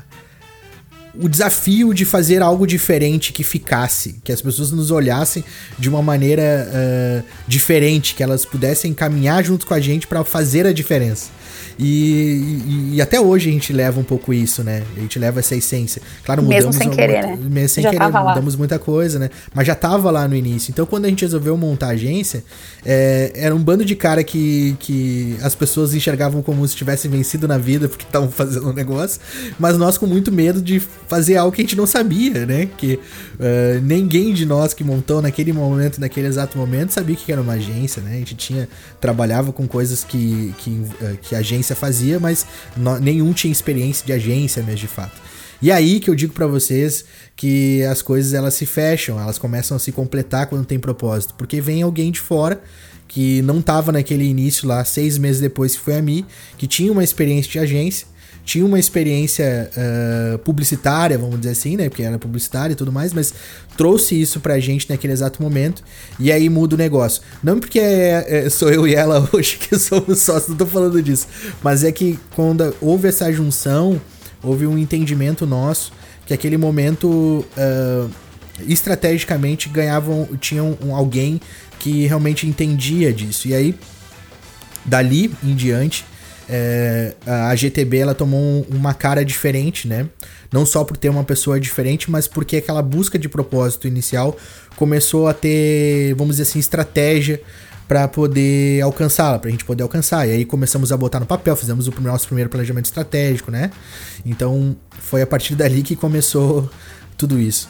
[1.19, 5.43] o desafio de fazer algo diferente que ficasse, que as pessoas nos olhassem
[5.77, 10.65] de uma maneira uh, diferente, que elas pudessem caminhar junto com a gente para fazer
[10.65, 11.29] a diferença.
[11.77, 14.83] E, e, e, até hoje a gente leva um pouco isso, né?
[14.95, 16.01] A gente leva essa essência.
[16.23, 17.37] Claro, mesmo sem querer, né?
[17.41, 18.57] Mesmo sem já querer, mudamos lá.
[18.57, 19.29] muita coisa, né?
[19.53, 20.71] Mas já tava lá no início.
[20.71, 22.43] Então, quando a gente resolveu montar a agência,
[22.85, 27.47] é, era um bando de cara que, que as pessoas enxergavam como se tivessem vencido
[27.47, 29.19] na vida porque estavam fazendo um negócio,
[29.59, 32.69] mas nós com muito medo de fazer algo que a gente não sabia, né?
[32.77, 37.41] Que uh, ninguém de nós que montou naquele momento, naquele exato momento, sabia que era
[37.41, 38.13] uma agência, né?
[38.13, 38.69] A gente tinha
[39.01, 42.45] trabalhava com coisas que, que, uh, que a agência fazia, mas
[43.01, 45.19] nenhum tinha experiência de agência mesmo de fato.
[45.61, 49.75] E aí que eu digo para vocês que as coisas elas se fecham, elas começam
[49.75, 52.61] a se completar quando tem propósito, porque vem alguém de fora
[53.07, 56.25] que não tava naquele início lá, seis meses depois que foi a mim,
[56.57, 58.07] que tinha uma experiência de agência
[58.45, 61.89] tinha uma experiência uh, publicitária, vamos dizer assim, né?
[61.89, 63.33] Porque era publicitária e tudo mais, mas
[63.75, 65.83] trouxe isso pra gente naquele exato momento
[66.19, 67.23] e aí muda o negócio.
[67.43, 71.01] Não porque é, é, sou eu e ela hoje que somos sócios, não tô falando
[71.01, 71.27] disso,
[71.63, 73.99] mas é que quando houve essa junção,
[74.43, 75.91] houve um entendimento nosso
[76.25, 78.09] que aquele momento uh,
[78.67, 81.41] estrategicamente ganhavam, tinham um, alguém
[81.79, 83.47] que realmente entendia disso.
[83.47, 83.75] E aí,
[84.83, 86.05] dali em diante,
[86.49, 90.07] é, a GTB ela tomou um, uma cara diferente, né?
[90.51, 94.37] Não só por ter uma pessoa diferente, mas porque aquela busca de propósito inicial
[94.75, 97.41] começou a ter, vamos dizer assim, estratégia
[97.87, 100.27] para poder alcançá-la, para a gente poder alcançar.
[100.27, 103.71] E aí começamos a botar no papel, fizemos o nosso primeiro planejamento estratégico, né?
[104.25, 106.69] Então foi a partir dali que começou
[107.17, 107.69] tudo isso.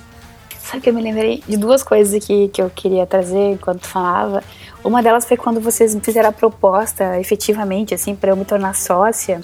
[0.66, 4.44] Sabe que eu me lembrei de duas coisas aqui que eu queria trazer enquanto falava.
[4.84, 9.42] Uma delas foi quando vocês fizeram a proposta efetivamente, assim, para eu me tornar sócia.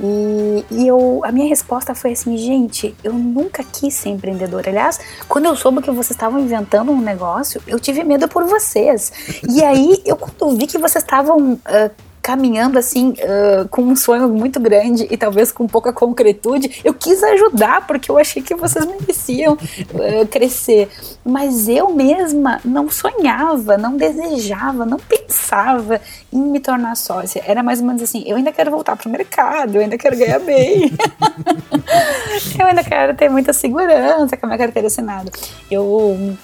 [0.00, 4.70] E, e, eu, a minha resposta foi assim, gente, eu nunca quis ser empreendedora.
[4.70, 9.12] Aliás, quando eu soube que vocês estavam inventando um negócio, eu tive medo por vocês.
[9.48, 11.90] E aí, eu quando vi que vocês estavam uh,
[12.22, 17.20] caminhando assim uh, com um sonho muito grande e talvez com pouca concretude, eu quis
[17.22, 20.88] ajudar porque eu achei que vocês mereciam uh, crescer.
[21.24, 26.00] Mas eu mesma não sonhava, não desejava, não pensava
[26.32, 27.42] em me tornar sócia.
[27.44, 30.16] Era mais ou menos assim: eu ainda quero voltar para o mercado, eu ainda quero
[30.16, 30.92] ganhar bem,
[32.58, 35.30] eu ainda quero ter muita segurança com a minha carteira assinada.
[35.68, 36.36] Eu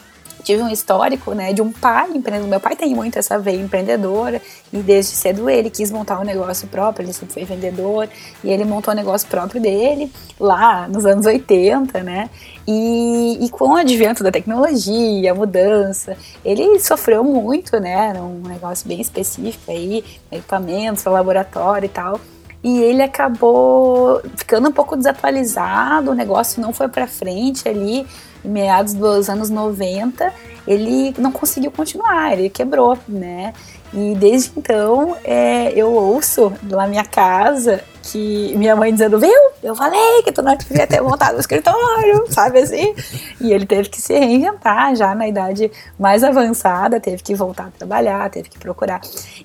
[0.49, 2.49] tive um histórico, né, de um pai empreendedor.
[2.49, 4.41] Meu pai tem muito essa veia empreendedora
[4.73, 8.09] e desde cedo ele quis montar um negócio próprio, ele sempre foi vendedor
[8.43, 12.31] e ele montou um negócio próprio dele lá nos anos 80, né?
[12.67, 18.09] E, e com o advento da tecnologia, a mudança, ele sofreu muito, né?
[18.09, 22.19] Era um negócio bem específico aí, equipamentos, laboratório e tal
[22.63, 28.05] e ele acabou ficando um pouco desatualizado, o negócio não foi para frente ali,
[28.45, 30.33] meados dos anos 90,
[30.69, 33.55] ele não conseguiu continuar, ele quebrou, né?
[33.93, 39.31] E desde então é, eu ouço lá minha casa que minha mãe dizendo, viu?
[39.63, 42.95] Eu falei que tu não devia ter montado o escritório, sabe assim?
[43.41, 47.71] E ele teve que se reinventar já na idade mais avançada, teve que voltar a
[47.71, 49.01] trabalhar, teve que procurar.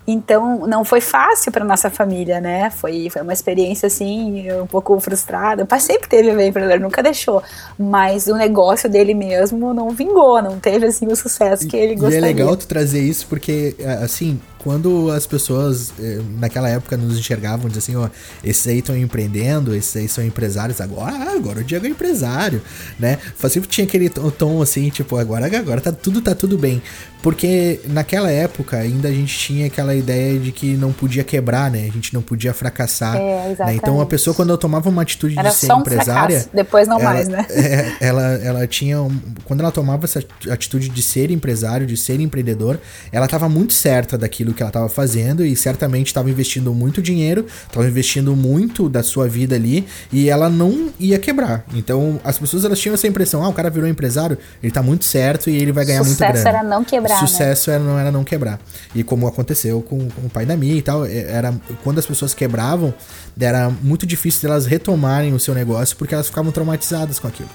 [0.08, 2.70] Então, não foi fácil para nossa família, né?
[2.70, 5.64] Foi, foi uma experiência assim, um pouco frustrada.
[5.64, 7.44] O pai sempre teve a empreendedor, nunca deixou.
[7.78, 12.20] Mas o negócio dele mesmo não vingou, não teve assim sucesso que ele gostaria.
[12.20, 17.18] E é legal tu trazer isso porque, assim, quando as pessoas eh, naquela época nos
[17.18, 21.60] enxergavam, diziam assim, ó, esses aí estão empreendendo, esses aí são empresários agora, ah, agora
[21.60, 22.62] o Diego é empresário,
[22.98, 23.18] né?
[23.50, 26.82] Sempre tinha aquele tom assim, tipo, agora, agora tá tudo tá tudo bem.
[27.24, 31.88] Porque naquela época ainda a gente tinha aquela ideia de que não podia quebrar, né?
[31.88, 33.16] A gente não podia fracassar.
[33.16, 33.76] É, né?
[33.76, 36.42] Então a pessoa, quando ela tomava uma atitude Era de ser um empresária.
[36.42, 36.50] Fracasso.
[36.54, 37.48] Depois não ela, mais, né?
[37.64, 39.02] É, ela, ela tinha.
[39.02, 40.22] Um, quando ela tomava essa
[40.52, 42.78] atitude de ser empresário, de ser empreendedor,
[43.10, 47.46] ela estava muito certa daquilo que ela estava fazendo e certamente estava investindo muito dinheiro,
[47.68, 51.66] estava investindo muito da sua vida ali e ela não ia quebrar.
[51.74, 55.06] Então as pessoas elas tinham essa impressão: ah, o cara virou empresário, ele está muito
[55.06, 56.50] certo e ele vai ganhar Sucesso muito grana.
[56.50, 57.22] era não quebrar quebrar.
[57.22, 57.28] Né?
[57.28, 57.76] Sucesso né?
[57.76, 58.60] era, não era não quebrar.
[58.96, 62.06] E como aconteceu com, com o pai da Mia e tal, é, era quando as
[62.06, 62.94] pessoas quebravam,
[63.40, 67.50] era muito difícil delas retomarem o seu negócio porque elas ficavam traumatizadas com aquilo.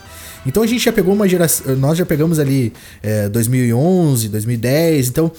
[0.47, 5.31] Então a gente já pegou uma geração, nós já pegamos ali é, 2011, 2010, então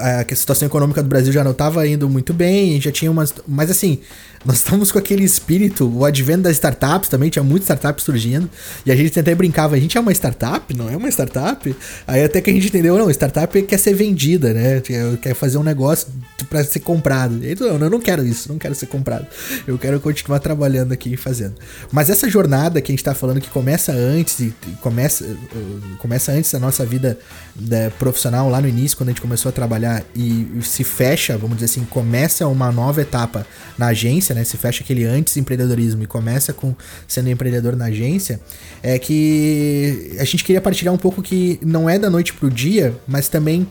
[0.00, 3.32] a situação econômica do Brasil já não estava indo muito bem, já tinha umas.
[3.48, 4.00] Mas assim,
[4.44, 8.48] nós estamos com aquele espírito, o advento das startups também, tinha muitas startups surgindo,
[8.84, 10.74] e a gente até brincava, a gente é uma startup?
[10.74, 11.74] Não é uma startup?
[12.06, 14.82] Aí até que a gente entendeu, não, startup quer ser vendida, né?
[15.22, 16.08] Quer fazer um negócio
[16.50, 17.42] para ser comprado.
[17.42, 19.26] E não, eu não quero isso, não quero ser comprado.
[19.66, 21.54] Eu quero continuar trabalhando aqui e fazendo.
[21.90, 25.24] Mas essa jornada que a gente está falando que começa antes, e começa,
[25.98, 27.18] começa antes da nossa vida
[27.56, 31.56] né, profissional, lá no início, quando a gente começou a trabalhar e se fecha, vamos
[31.56, 33.46] dizer assim, começa uma nova etapa
[33.78, 34.42] na agência, né?
[34.42, 36.74] Se fecha aquele antes empreendedorismo e começa com
[37.06, 38.40] sendo empreendedor na agência,
[38.82, 42.94] é que a gente queria partilhar um pouco que não é da noite pro dia,
[43.06, 43.66] mas também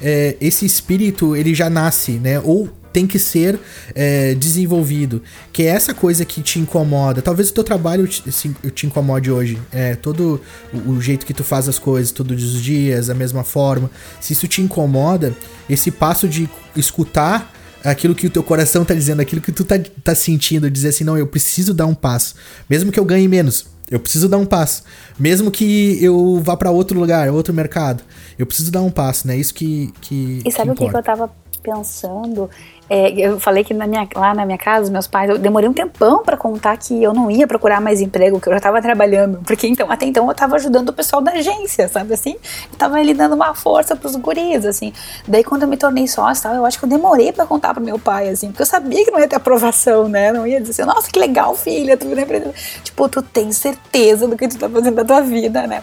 [0.00, 2.40] é, esse espírito ele já nasce, né?
[2.40, 3.58] Ou tem que ser
[3.94, 5.22] é, desenvolvido.
[5.52, 7.22] Que é essa coisa que te incomoda.
[7.22, 8.22] Talvez o teu trabalho te,
[8.70, 9.58] te incomode hoje.
[9.72, 10.40] É, todo
[10.72, 13.90] o, o, jeito que tu faz as coisas, todos os dias, a mesma forma.
[14.20, 15.34] Se isso te incomoda,
[15.68, 17.52] esse passo de escutar
[17.84, 21.04] aquilo que o teu coração tá dizendo, aquilo que tu tá, tá sentindo, dizer assim,
[21.04, 22.34] não, eu preciso dar um passo.
[22.68, 24.82] Mesmo que eu ganhe menos, eu preciso dar um passo.
[25.18, 28.02] Mesmo que eu vá para outro lugar, outro mercado,
[28.38, 29.36] eu preciso dar um passo, né?
[29.36, 29.92] Isso que.
[30.00, 31.30] que e sabe que o que, eu tava
[31.62, 32.50] pensando?
[32.90, 35.72] É, eu falei que na minha, lá na minha casa, meus pais, eu demorei um
[35.72, 39.40] tempão para contar que eu não ia procurar mais emprego, que eu já tava trabalhando.
[39.46, 42.36] Porque então, até então eu tava ajudando o pessoal da agência, sabe assim?
[42.72, 44.92] Eu tava ali dando uma força pros guris, assim.
[45.26, 47.98] Daí quando eu me tornei sócia, eu acho que eu demorei para contar pro meu
[47.98, 50.32] pai, assim, porque eu sabia que não ia ter aprovação, né?
[50.32, 52.54] Não ia dizer assim, nossa, que legal, filha, tu empreendedora.
[52.82, 55.82] Tipo, tu tem certeza do que tu tá fazendo da tua vida, né?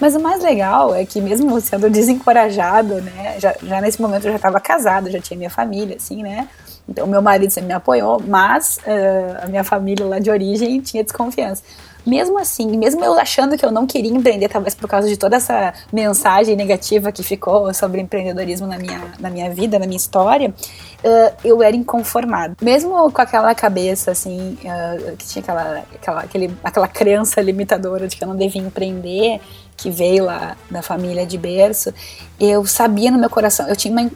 [0.00, 4.30] Mas o mais legal é que mesmo sendo desencorajado, né, já, já nesse momento eu
[4.30, 6.48] já estava casado, já tinha minha família, assim, né,
[6.88, 11.02] então meu marido sempre me apoiou, mas uh, a minha família lá de origem tinha
[11.02, 11.62] desconfiança.
[12.04, 15.36] Mesmo assim, mesmo eu achando que eu não queria empreender, talvez por causa de toda
[15.36, 20.48] essa mensagem negativa que ficou sobre empreendedorismo na minha, na minha vida, na minha história,
[20.50, 22.56] uh, eu era inconformado.
[22.60, 28.16] Mesmo com aquela cabeça, assim, uh, que tinha aquela, aquela, aquele, aquela crença limitadora de
[28.16, 29.40] que eu não devia empreender,
[29.76, 31.92] que veio lá da família de berço,
[32.38, 34.10] eu sabia no meu coração, eu tinha uma,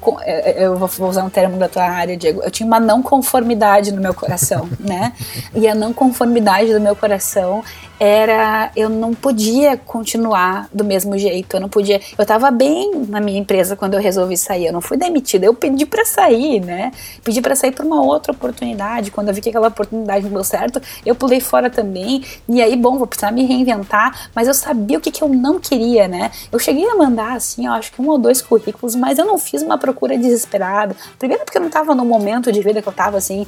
[0.57, 4.01] eu vou usar um termo da tua área, Diego, eu tinha uma não conformidade no
[4.01, 5.12] meu coração, né?
[5.55, 7.62] E a não conformidade do meu coração
[7.99, 12.01] era eu não podia continuar do mesmo jeito, eu não podia.
[12.17, 15.55] Eu estava bem na minha empresa quando eu resolvi sair, eu não fui demitida, eu
[15.55, 16.93] pedi para sair, né?
[17.25, 19.11] Pedi para sair por uma outra oportunidade.
[19.11, 22.23] Quando eu vi que aquela oportunidade não deu certo, eu pulei fora também.
[22.49, 25.59] E aí, bom, vou precisar me reinventar, mas eu sabia o que, que eu não
[25.59, 26.31] queria, né?
[26.53, 29.63] Eu cheguei a mandar assim, acho que um ou dois currículos, mas eu não fiz
[29.63, 30.95] uma procura desesperada.
[31.19, 33.47] Primeiro porque eu não estava no momento de vida que eu estava assim,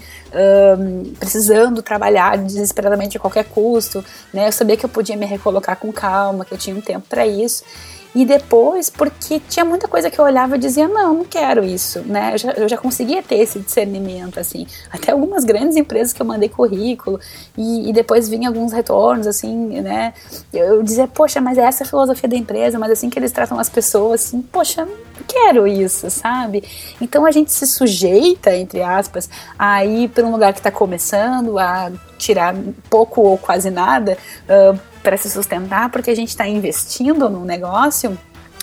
[1.18, 4.37] precisando trabalhar desesperadamente a qualquer custo, né?
[4.38, 4.46] Né?
[4.46, 7.26] Eu sabia que eu podia me recolocar com calma, que eu tinha um tempo para
[7.26, 7.64] isso.
[8.14, 12.00] E depois, porque tinha muita coisa que eu olhava e dizia, não, não quero isso,
[12.00, 12.34] né?
[12.34, 14.66] Eu já, eu já conseguia ter esse discernimento, assim.
[14.90, 17.20] Até algumas grandes empresas que eu mandei currículo
[17.56, 20.14] e, e depois vinha alguns retornos, assim, né?
[20.52, 23.58] Eu dizia, poxa, mas é essa a filosofia da empresa, mas assim que eles tratam
[23.58, 26.64] as pessoas, assim, poxa, não quero isso, sabe?
[27.00, 31.58] Então a gente se sujeita, entre aspas, a ir para um lugar que está começando,
[31.58, 32.54] a tirar
[32.90, 34.18] pouco ou quase nada
[34.48, 38.18] uh, para se sustentar, porque a gente está investindo no negócio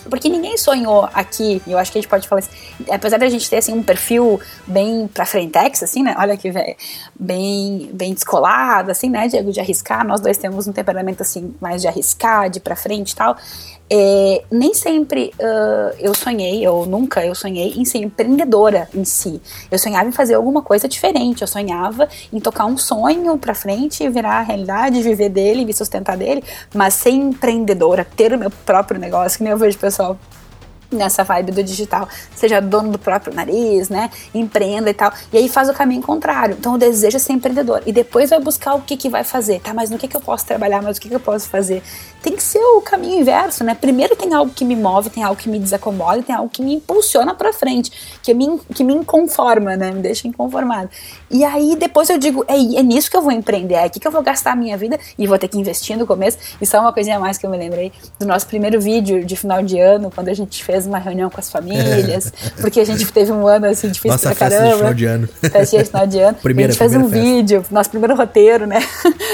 [0.10, 2.52] porque ninguém sonhou aqui, eu acho que a gente pode falar assim,
[2.92, 6.16] apesar da gente ter assim um perfil bem pra frentex, assim, né?
[6.18, 6.52] Olha que
[7.20, 10.06] bem, bem descolado, assim, né, Diego, de arriscar.
[10.06, 13.36] Nós dois temos um temperamento assim mais de arriscar, de pra frente e tal.
[13.88, 19.40] É, nem sempre uh, eu sonhei, ou nunca eu sonhei em ser empreendedora em si.
[19.70, 21.42] Eu sonhava em fazer alguma coisa diferente.
[21.42, 26.18] Eu sonhava em tocar um sonho pra frente virar a realidade, viver dele, me sustentar
[26.18, 26.44] dele,
[26.74, 30.18] mas ser empreendedora, ter o meu próprio negócio, que nem eu vejo pessoal
[30.92, 34.10] nessa vibe do digital, seja dono do próprio nariz, né?
[34.34, 35.12] Empreenda e tal.
[35.32, 36.56] E aí faz o caminho contrário.
[36.60, 37.82] Então o desejo é ser empreendedor.
[37.86, 39.60] E depois vai buscar o que, que vai fazer.
[39.62, 40.82] Tá, mas no que, que eu posso trabalhar?
[40.82, 41.82] Mas o que, que eu posso fazer?
[42.22, 43.76] Tem que ser o caminho inverso, né?
[43.76, 46.76] Primeiro tem algo que me move, tem algo que me desacomoda, tem algo que me
[46.76, 47.92] impulsiona para frente,
[48.24, 49.92] que me, que me inconforma, né?
[49.92, 50.90] Me deixa inconformado.
[51.30, 54.08] E aí depois eu digo, é, é nisso que eu vou empreender, é aqui que
[54.08, 56.38] eu vou gastar a minha vida e vou ter que investir no começo.
[56.60, 59.62] E só uma coisinha mais que eu me lembrei do nosso primeiro vídeo de final
[59.62, 63.32] de ano, quando a gente fez uma reunião com as famílias, porque a gente teve
[63.32, 64.62] um ano assim difícil Nossa, pra caramba.
[64.62, 65.28] Festa de final de ano.
[65.28, 66.38] Festa de final de ano.
[66.42, 67.26] primeira, a gente fez um festa.
[67.26, 68.80] vídeo, nosso primeiro roteiro, né?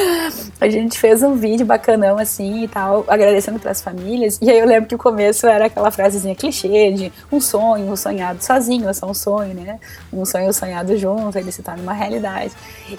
[0.61, 4.37] a gente fez um vídeo bacanão assim e tal, agradecendo pras famílias.
[4.41, 7.95] E aí eu lembro que o começo era aquela frasezinha clichê de um sonho, um
[7.95, 9.79] sonhado sozinho, é só um sonho, né?
[10.13, 12.51] Um sonho sonhado junto, ele se torna uma realidade.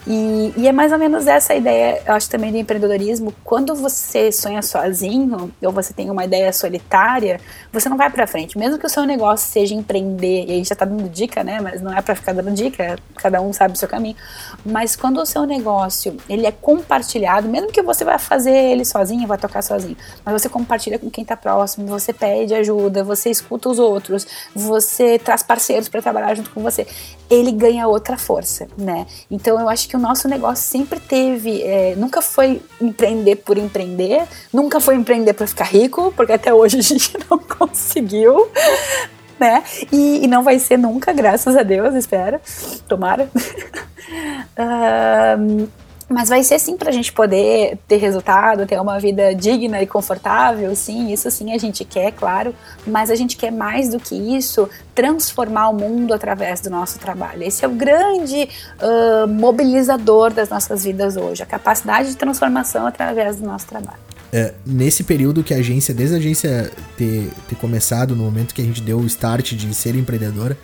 [0.06, 3.32] E, e é mais ou menos essa a ideia, eu acho também do empreendedorismo.
[3.44, 7.40] Quando você sonha sozinho, ou você tem uma ideia solitária,
[7.72, 8.56] você não vai pra frente.
[8.56, 11.60] Mesmo que o seu negócio seja empreender, e a gente já tá dando dica, né?
[11.60, 14.16] Mas não é para ficar dando dica, cada um sabe o seu caminho.
[14.64, 19.28] Mas quando o seu negócio, ele é compartilhado, mesmo que você vai fazer ele sozinho,
[19.28, 23.68] vai tocar sozinho, mas você compartilha com quem tá próximo, você pede ajuda, você escuta
[23.68, 26.86] os outros, você traz parceiros para trabalhar junto com você,
[27.28, 29.06] ele ganha outra força, né?
[29.30, 34.24] Então eu acho que o nosso negócio sempre teve, é, nunca foi empreender por empreender,
[34.52, 38.21] nunca foi empreender para ficar rico, porque até hoje a gente não conseguiu,
[39.38, 39.62] né?
[39.90, 42.40] E, e não vai ser nunca, graças a Deus, espero,
[42.86, 43.28] tomara.
[45.38, 45.66] um,
[46.08, 49.86] Mas vai ser sim para a gente poder ter resultado, ter uma vida digna e
[49.86, 52.54] confortável, sim, isso sim a gente quer, claro,
[52.86, 57.42] mas a gente quer mais do que isso, transformar o mundo através do nosso trabalho.
[57.42, 63.36] Esse é o grande uh, mobilizador das nossas vidas hoje, a capacidade de transformação através
[63.36, 64.11] do nosso trabalho.
[64.32, 68.62] É, nesse período que a agência, desde a agência ter, ter começado, no momento que
[68.62, 70.56] a gente deu o start de ser empreendedora,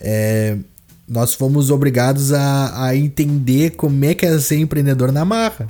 [0.00, 0.56] é,
[1.08, 5.68] nós fomos obrigados a, a entender como é que é ser empreendedor na marra.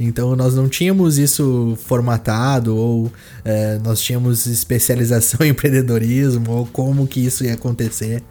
[0.00, 3.12] Então nós não tínhamos isso formatado ou
[3.44, 8.22] é, nós tínhamos especialização em empreendedorismo ou como que isso ia acontecer.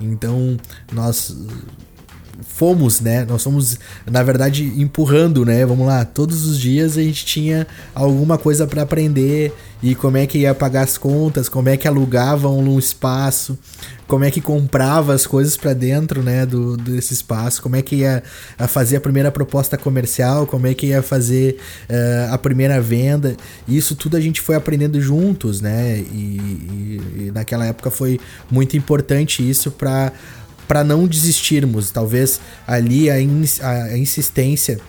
[0.00, 0.56] Então
[0.92, 1.36] nós
[2.62, 3.26] fomos, né?
[3.28, 3.76] Nós fomos,
[4.08, 5.66] na verdade, empurrando, né?
[5.66, 10.28] Vamos lá, todos os dias a gente tinha alguma coisa para aprender e como é
[10.28, 13.58] que ia pagar as contas, como é que alugava um espaço,
[14.06, 17.96] como é que comprava as coisas para dentro, né, do, desse espaço, como é que
[17.96, 18.22] ia
[18.68, 21.56] fazer a primeira proposta comercial, como é que ia fazer
[21.90, 23.36] uh, a primeira venda.
[23.66, 25.98] Isso tudo a gente foi aprendendo juntos, né?
[26.12, 30.12] E, e, e naquela época foi muito importante isso para
[30.72, 31.90] para não desistirmos.
[31.90, 34.80] Talvez ali a, a, insistência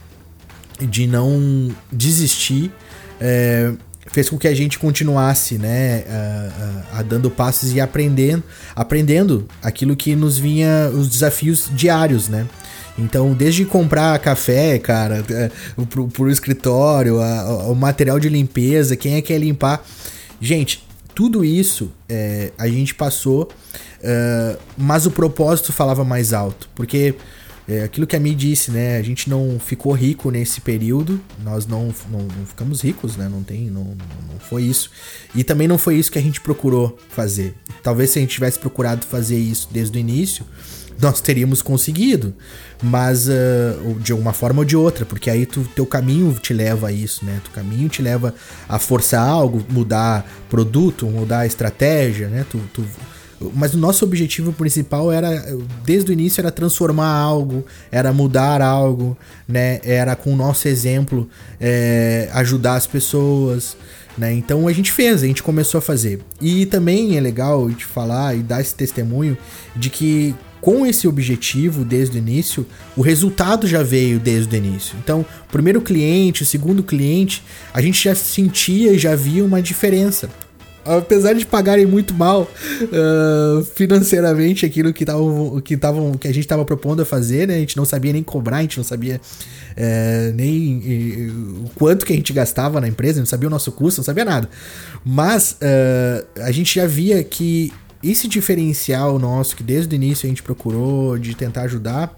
[0.79, 2.71] de não desistir
[3.19, 3.73] é,
[4.07, 8.41] fez com que a gente continuasse, né, a, a, a, dando passos e aprendendo,
[8.73, 12.47] aprendendo aquilo que nos vinha os desafios diários, né?
[12.97, 15.51] Então, desde comprar café, cara, é,
[15.89, 19.83] pro, pro escritório, o material de limpeza, quem é que quer limpar.
[20.39, 20.82] Gente,
[21.13, 23.49] tudo isso é, a gente passou
[24.03, 27.15] Uh, mas o propósito falava mais alto, porque
[27.65, 28.97] é, aquilo que a Mi disse, né?
[28.97, 33.29] A gente não ficou rico nesse período, nós não, não, não ficamos ricos, né?
[33.29, 34.91] Não tem, não, não foi isso.
[35.33, 37.55] E também não foi isso que a gente procurou fazer.
[37.81, 40.45] Talvez se a gente tivesse procurado fazer isso desde o início,
[41.01, 42.33] nós teríamos conseguido,
[42.81, 46.87] mas uh, de uma forma ou de outra, porque aí tu, teu caminho te leva
[46.87, 47.39] a isso, né?
[47.43, 48.33] Teu caminho te leva
[48.67, 52.45] a forçar algo, mudar produto, mudar estratégia, né?
[52.49, 52.85] Tu, tu
[53.53, 55.43] mas o nosso objetivo principal era,
[55.83, 59.81] desde o início, era transformar algo, era mudar algo, né?
[59.83, 61.27] Era com o nosso exemplo
[61.59, 63.75] é, ajudar as pessoas,
[64.17, 64.33] né?
[64.33, 66.21] Então a gente fez, a gente começou a fazer.
[66.39, 69.37] E também é legal te falar e dar esse testemunho
[69.75, 74.95] de que com esse objetivo desde o início, o resultado já veio desde o início.
[75.03, 79.61] Então, o primeiro cliente, o segundo cliente, a gente já sentia e já via uma
[79.61, 80.29] diferença
[80.85, 86.43] apesar de pagarem muito mal uh, financeiramente aquilo que, tavam, que, tavam, que a gente
[86.43, 87.55] estava propondo a fazer, né?
[87.55, 91.31] A gente não sabia nem cobrar, a gente não sabia uh, nem
[91.63, 94.25] o quanto que a gente gastava na empresa, não sabia o nosso custo, não sabia
[94.25, 94.49] nada.
[95.05, 95.57] Mas
[96.41, 97.71] a gente já via que
[98.03, 102.15] esse diferencial nosso, que desde o início a gente procurou de tentar ajudar,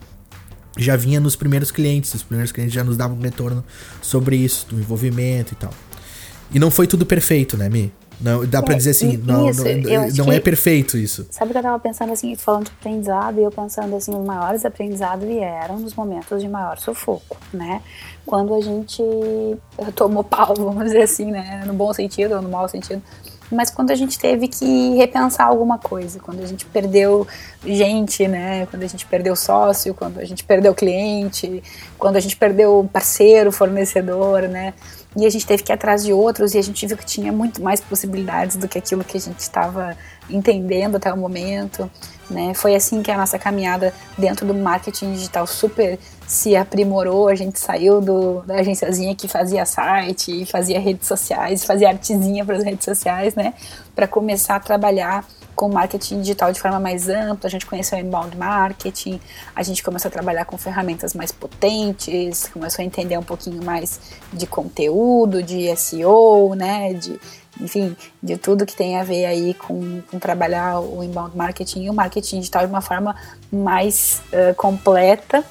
[0.78, 2.14] já vinha nos primeiros clientes.
[2.14, 3.64] Os primeiros clientes já nos davam um retorno
[4.02, 5.72] sobre isso, do envolvimento e tal.
[6.52, 7.92] E não foi tudo perfeito, né, Mi?
[8.20, 11.28] Não, dá é, pra dizer assim, não, isso, não, não é perfeito isso.
[11.30, 14.64] Sabe que eu tava pensando assim, falando de aprendizado, e eu pensando assim, os maiores
[14.64, 17.82] aprendizados vieram nos momentos de maior sufoco, né?
[18.26, 19.04] Quando a gente
[19.96, 21.64] tomou pau, vamos dizer assim, né?
[21.66, 23.02] No bom sentido ou no mau sentido.
[23.52, 27.28] Mas quando a gente teve que repensar alguma coisa, quando a gente perdeu
[27.64, 28.66] gente, né?
[28.68, 31.64] Quando a gente perdeu sócio, quando a gente perdeu cliente,
[31.98, 34.74] quando a gente perdeu parceiro, fornecedor, né?
[35.16, 37.32] e a gente teve que ir atrás de outros e a gente viu que tinha
[37.32, 39.96] muito mais possibilidades do que aquilo que a gente estava
[40.30, 41.90] entendendo até o momento,
[42.30, 42.54] né?
[42.54, 47.60] Foi assim que a nossa caminhada dentro do marketing digital super se aprimorou, a gente
[47.60, 52.84] saiu do, da agenciazinha que fazia site, fazia redes sociais, fazia artezinha para as redes
[52.84, 53.54] sociais, né?
[53.94, 58.02] Para começar a trabalhar com marketing digital de forma mais ampla, a gente conheceu o
[58.02, 59.20] inbound marketing,
[59.56, 64.00] a gente começou a trabalhar com ferramentas mais potentes, começou a entender um pouquinho mais
[64.34, 67.18] de conteúdo, de SEO, né, de,
[67.60, 71.90] enfim, de tudo que tem a ver aí com, com trabalhar o inbound marketing e
[71.90, 73.16] o marketing digital de uma forma
[73.52, 75.44] mais uh, completa,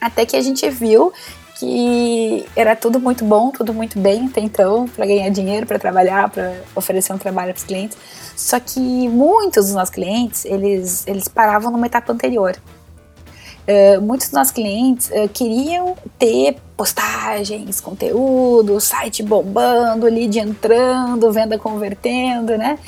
[0.00, 1.12] até que a gente viu
[1.60, 6.30] que era tudo muito bom, tudo muito bem até então, para ganhar dinheiro, para trabalhar,
[6.30, 7.98] para oferecer um trabalho para os clientes.
[8.34, 12.56] Só que muitos dos nossos clientes, eles, eles paravam numa etapa anterior.
[13.70, 21.56] Uh, muitos dos nossos clientes uh, queriam ter postagens, conteúdo, site bombando, lead entrando, venda
[21.56, 22.80] convertendo, né?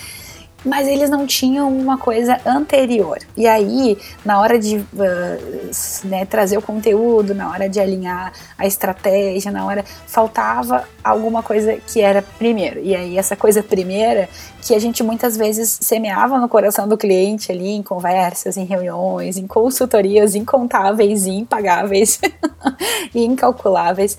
[0.65, 3.19] Mas eles não tinham uma coisa anterior.
[3.37, 8.67] E aí, na hora de uh, né, trazer o conteúdo, na hora de alinhar a
[8.67, 12.81] estratégia, na hora faltava alguma coisa que era primeiro.
[12.81, 14.29] E aí, essa coisa primeira
[14.63, 19.37] que a gente muitas vezes semeava no coração do cliente ali em conversas, em reuniões,
[19.37, 22.21] em consultorias incontáveis impagáveis
[23.15, 24.17] e incalculáveis,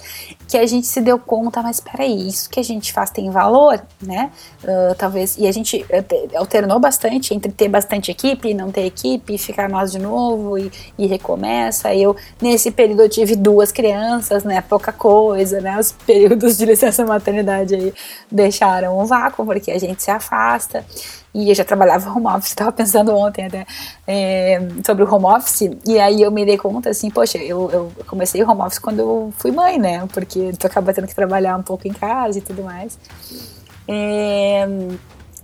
[0.47, 3.81] que a gente se deu conta, mas peraí, isso que a gente faz tem valor,
[4.01, 4.31] né?
[4.63, 5.85] Uh, talvez, e a gente
[6.35, 10.71] alternou bastante entre ter bastante equipe e não ter equipe, ficar nós de novo e,
[10.97, 11.93] e recomeça.
[11.93, 14.61] Eu, nesse período, eu tive duas crianças, né?
[14.61, 15.79] Pouca coisa, né?
[15.79, 17.93] Os períodos de licença maternidade aí
[18.31, 20.85] deixaram um vácuo, porque a gente se afasta.
[21.33, 23.65] E eu já trabalhava home office, estava pensando ontem até
[24.05, 27.91] é, sobre o home office, e aí eu me dei conta assim, poxa, eu, eu
[28.05, 30.07] comecei o home office quando eu fui mãe, né?
[30.13, 32.97] Porque tu acaba tendo que trabalhar um pouco em casa e tudo mais.
[33.87, 34.67] É,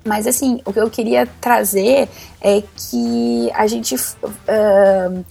[0.06, 2.10] mas assim, o que eu queria trazer
[2.42, 5.26] é que a gente uh,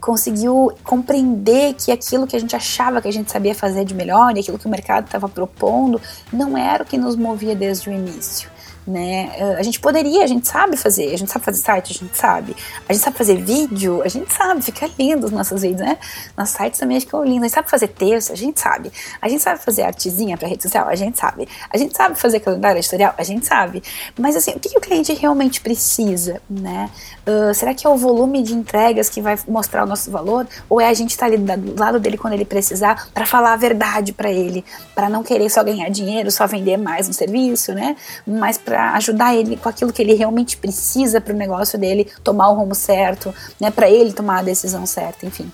[0.00, 4.36] conseguiu compreender que aquilo que a gente achava que a gente sabia fazer de melhor
[4.36, 6.00] e aquilo que o mercado estava propondo
[6.32, 8.50] não era o que nos movia desde o início
[8.86, 9.32] né?
[9.36, 12.16] Eh, a gente poderia, a gente sabe fazer, a gente sabe fazer site, a gente
[12.16, 12.56] sabe.
[12.88, 15.98] A gente sabe fazer vídeo, a gente sabe, fica lindo os nossos vídeos, né?
[16.36, 17.42] Nossos sites também ficam lindos.
[17.42, 18.92] A gente sabe fazer texto, a gente sabe.
[19.20, 21.48] A gente sabe fazer artezinha para rede social, a gente sabe.
[21.70, 23.82] A gente sabe fazer calendário editorial, a gente sabe.
[24.18, 26.90] Mas assim, o que, que o cliente realmente precisa, né?
[27.26, 30.46] Uh, será que é o volume de entregas que vai mostrar o nosso valor?
[30.68, 33.52] Ou é a gente estar tá ali do lado dele quando ele precisar para falar
[33.52, 34.64] a verdade para ele,
[34.94, 37.96] para não querer só ganhar dinheiro, só vender mais um serviço, né?
[38.26, 42.50] Mas para ajudar ele com aquilo que ele realmente precisa para o negócio dele tomar
[42.50, 45.50] o rumo certo, né, para ele tomar a decisão certa, enfim.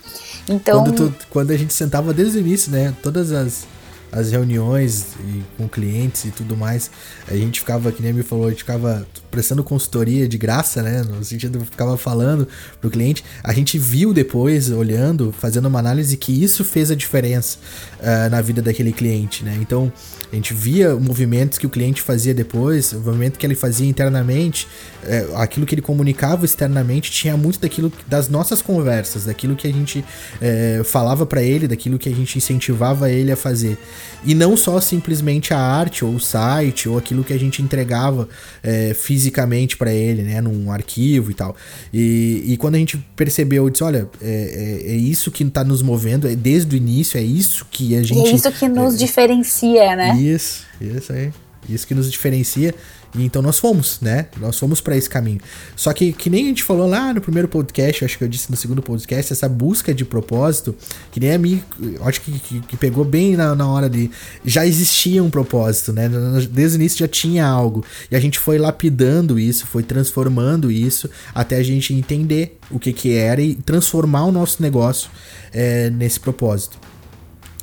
[0.46, 3.66] Então, quando, tu, quando a gente sentava desde o início, né, todas as
[4.12, 6.90] as reuniões e, com clientes e tudo mais,
[7.28, 11.02] a gente ficava, que nem me falou, a gente ficava prestando consultoria de graça, né?
[11.02, 12.48] No sentido, ficava falando
[12.80, 13.24] pro cliente.
[13.42, 17.58] A gente viu depois, olhando, fazendo uma análise, que isso fez a diferença
[18.00, 19.58] uh, na vida daquele cliente, né?
[19.60, 19.92] Então,
[20.32, 24.66] a gente via movimentos que o cliente fazia depois, o movimento que ele fazia internamente,
[25.08, 29.72] é, aquilo que ele comunicava externamente tinha muito daquilo das nossas conversas, daquilo que a
[29.72, 30.04] gente
[30.40, 33.78] é, falava para ele, daquilo que a gente incentivava ele a fazer.
[34.24, 38.28] E não só simplesmente a arte ou o site ou aquilo que a gente entregava
[38.62, 41.56] é, fisicamente para ele, né, num arquivo e tal.
[41.92, 45.82] E, e quando a gente percebeu, disse, olha, é, é, é isso que está nos
[45.82, 48.26] movendo, é desde o início, é isso que a gente.
[48.26, 50.16] E é isso que nos é, diferencia, né?
[50.16, 51.30] Isso, isso aí.
[51.68, 52.74] Isso que nos diferencia.
[53.16, 54.26] E então nós fomos, né?
[54.38, 55.40] Nós fomos para esse caminho.
[55.74, 58.50] Só que, que nem a gente falou lá no primeiro podcast, acho que eu disse
[58.50, 60.74] no segundo podcast, essa busca de propósito,
[61.10, 61.62] que nem a mim,
[62.02, 64.10] acho que, que, que pegou bem na, na hora de.
[64.44, 66.08] Já existia um propósito, né?
[66.50, 67.84] Desde o início já tinha algo.
[68.10, 72.92] E a gente foi lapidando isso, foi transformando isso, até a gente entender o que,
[72.92, 75.10] que era e transformar o nosso negócio
[75.52, 76.78] é, nesse propósito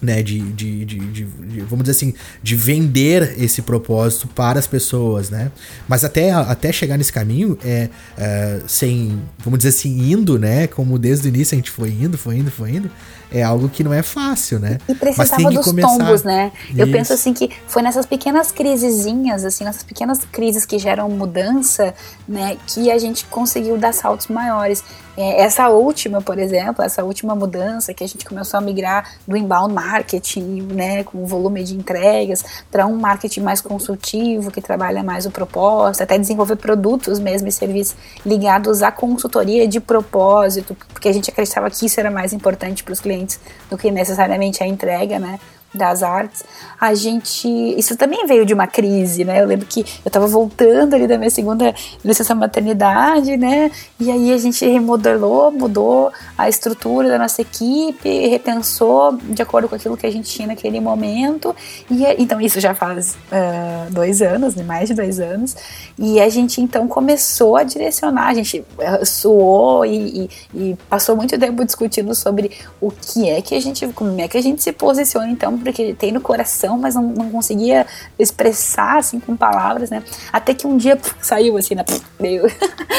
[0.04, 1.24] né, de, de, de, de,
[1.62, 5.52] vamos dizer assim, de vender esse propósito para as pessoas, né?
[5.88, 10.68] Mas até, até chegar nesse caminho, é, é, sem, vamos dizer assim, indo, né?
[10.68, 12.92] Como desde o início a gente foi indo, foi indo, foi indo,
[13.34, 14.78] é algo que não é fácil, né?
[14.88, 15.88] E precisava dos começar...
[15.88, 16.52] tombos, né?
[16.70, 16.80] Isso.
[16.80, 21.94] Eu penso assim que foi nessas pequenas crisezinhas, assim, nessas pequenas crises que geram mudança,
[22.28, 24.84] né, que a gente conseguiu dar saltos maiores.
[25.16, 29.38] É, essa última, por exemplo, essa última mudança que a gente começou a migrar do
[29.38, 35.04] inbound marketing, né, com o volume de entregas, para um marketing mais consultivo, que trabalha
[35.04, 41.08] mais o propósito, até desenvolver produtos mesmo e serviços ligados à consultoria de propósito, porque
[41.08, 43.23] a gente acreditava que isso era mais importante para os clientes
[43.70, 45.40] do que necessariamente a entrega, né?
[45.74, 46.44] Das artes,
[46.80, 47.48] a gente.
[47.78, 49.42] Isso também veio de uma crise, né?
[49.42, 53.72] Eu lembro que eu tava voltando ali da minha segunda licença maternidade, né?
[54.00, 59.76] E aí a gente remodelou, mudou a estrutura da nossa equipe, repensou de acordo com
[59.76, 61.56] aquilo que a gente tinha naquele momento.
[61.90, 64.64] E então isso já faz uh, dois anos, né?
[64.64, 65.56] mais de dois anos.
[65.98, 71.16] E a gente então começou a direcionar, a gente uh, suou e, e, e passou
[71.16, 74.62] muito tempo discutindo sobre o que é que a gente, como é que a gente
[74.62, 77.88] se posiciona então sempre acreditei no coração, mas não, não conseguia
[78.20, 80.04] expressar assim com palavras, né?
[80.32, 81.86] Até que um dia saiu assim, na
[82.20, 82.44] meio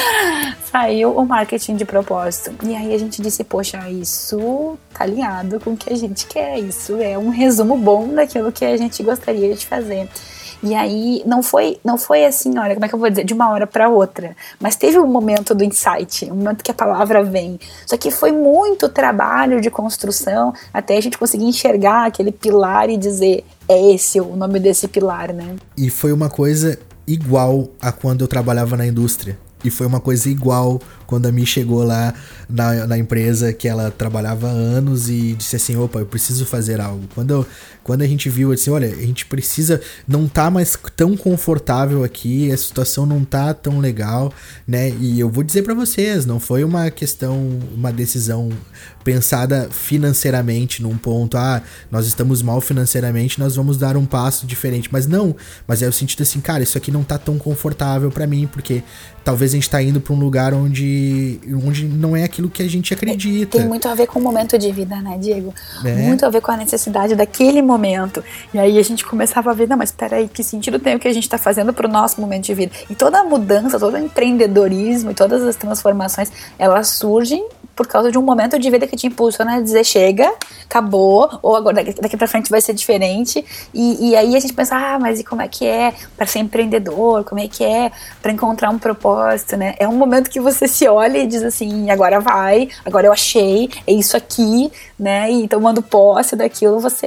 [0.72, 2.54] saiu o marketing de propósito.
[2.64, 6.58] E aí a gente disse, poxa, isso tá alinhado com o que a gente quer,
[6.58, 10.08] isso é um resumo bom daquilo que a gente gostaria de fazer.
[10.64, 13.34] E aí não foi, não foi assim, olha, como é que eu vou dizer, de
[13.34, 17.22] uma hora para outra, mas teve um momento do insight, um momento que a palavra
[17.22, 17.60] vem.
[17.86, 22.96] Só que foi muito trabalho de construção até a gente conseguir enxergar aquele pilar e
[22.96, 25.56] dizer, é esse o nome desse pilar, né?
[25.76, 29.38] E foi uma coisa igual a quando eu trabalhava na indústria.
[29.64, 32.12] E foi uma coisa igual quando a Mi chegou lá
[32.46, 36.82] na, na empresa que ela trabalhava há anos e disse assim: opa, eu preciso fazer
[36.82, 37.04] algo.
[37.14, 37.46] Quando, eu,
[37.85, 42.51] quando a gente viu assim: olha, a gente precisa, não tá mais tão confortável aqui,
[42.51, 44.32] a situação não tá tão legal,
[44.66, 44.91] né?
[44.99, 48.49] E eu vou dizer para vocês: não foi uma questão, uma decisão
[49.05, 54.88] pensada financeiramente num ponto, ah, nós estamos mal financeiramente, nós vamos dar um passo diferente.
[54.90, 55.36] Mas não,
[55.68, 58.82] mas é o sentido assim, cara, isso aqui não tá tão confortável para mim, porque
[59.22, 62.68] talvez a gente tá indo para um lugar onde, onde não é aquilo que a
[62.68, 63.59] gente acredita.
[63.59, 65.52] Tem muito a ver com o momento de vida, né, Diego?
[65.84, 65.94] É.
[65.94, 68.24] Muito a ver com a necessidade daquele momento.
[68.52, 71.09] E aí a gente começava a ver, não, mas peraí, que sentido tem o que
[71.09, 72.72] a gente está fazendo para o nosso momento de vida?
[72.88, 78.11] E toda a mudança, todo o empreendedorismo e todas as transformações, elas surgem por causa
[78.11, 80.32] de um momento de vida que te impulsiona a dizer chega,
[80.64, 83.45] acabou, ou agora daqui, pra frente vai ser diferente.
[83.72, 86.40] E, e aí a gente pensa, ah, mas e como é que é para ser
[86.40, 87.24] empreendedor?
[87.24, 87.90] Como é que é
[88.22, 89.74] para encontrar um propósito, né?
[89.78, 93.70] É um momento que você se olha e diz assim, agora vai, agora eu achei,
[93.86, 95.30] é isso aqui, né?
[95.30, 97.07] E tomando posse daquilo, você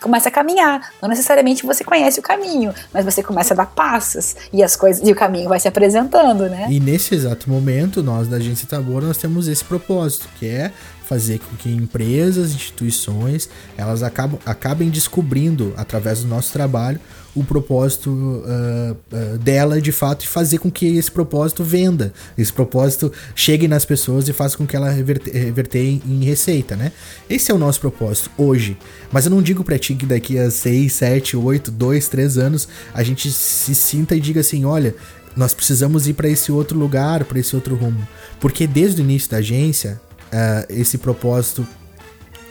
[0.00, 0.90] começa a caminhar.
[1.00, 5.06] Não necessariamente você conhece o caminho, mas você começa a dar passos e as coisas
[5.06, 6.66] e o caminho vai se apresentando, né?
[6.70, 10.72] E nesse exato momento, nós da agência Tabor, nós temos esse propósito, que é
[11.06, 16.98] fazer com que empresas, instituições, elas acabam, acabem descobrindo, através do nosso trabalho,
[17.34, 22.52] o propósito uh, uh, dela de fato e fazer com que esse propósito venda, esse
[22.52, 25.30] propósito chegue nas pessoas e faça com que ela reverte,
[25.78, 26.92] em, em, receita, né?
[27.28, 28.78] Esse é o nosso propósito hoje.
[29.10, 32.68] Mas eu não digo pra ti que daqui a 6, 7, 8, 2, 3 anos
[32.94, 34.94] a gente se sinta e diga assim: olha,
[35.36, 38.06] nós precisamos ir para esse outro lugar, para esse outro rumo.
[38.38, 40.00] Porque desde o início da agência,
[40.34, 41.66] uh, esse propósito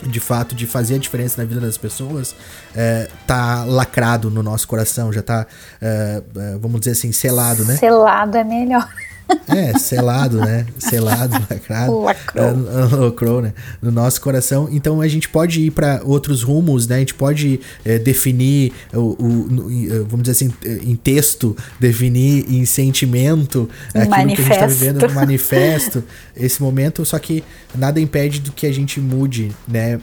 [0.01, 4.67] de fato de fazer a diferença na vida das pessoas uh, tá lacrado no nosso
[4.67, 5.45] coração, já tá,
[5.81, 7.77] uh, vamos dizer assim, selado, né?
[7.77, 8.87] Selado é melhor.
[9.47, 10.65] É, selado, né?
[10.77, 12.01] Selado, lacrado.
[12.01, 12.45] Lacrou.
[12.45, 13.53] É, lacrou, né?
[13.81, 14.67] No nosso coração.
[14.71, 16.97] Então a gente pode ir para outros rumos, né?
[16.97, 20.53] A gente pode é, definir, o, o, eh, vamos dizer assim,
[20.83, 24.35] em texto, definir em sentimento um aquilo manifesto.
[24.35, 26.03] que a gente está vivendo no manifesto,
[26.35, 27.43] esse momento, só que
[27.75, 29.99] nada impede do que a gente mude, né?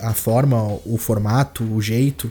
[0.00, 2.30] A forma, o formato, o jeito.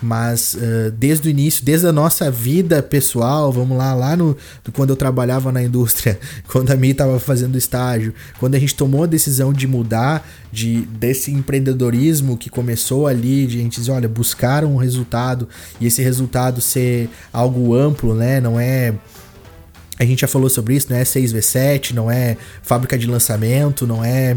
[0.00, 4.36] Mas uh, desde o início, desde a nossa vida pessoal, vamos lá, lá no
[4.72, 9.02] quando eu trabalhava na indústria, quando a Mi estava fazendo estágio, quando a gente tomou
[9.02, 14.08] a decisão de mudar de desse empreendedorismo que começou ali, de a gente dizer, olha,
[14.08, 15.48] buscar um resultado
[15.80, 18.40] e esse resultado ser algo amplo, né?
[18.40, 18.94] Não é
[19.98, 24.04] a gente já falou sobre isso, não é 6v7, não é fábrica de lançamento, não
[24.04, 24.36] é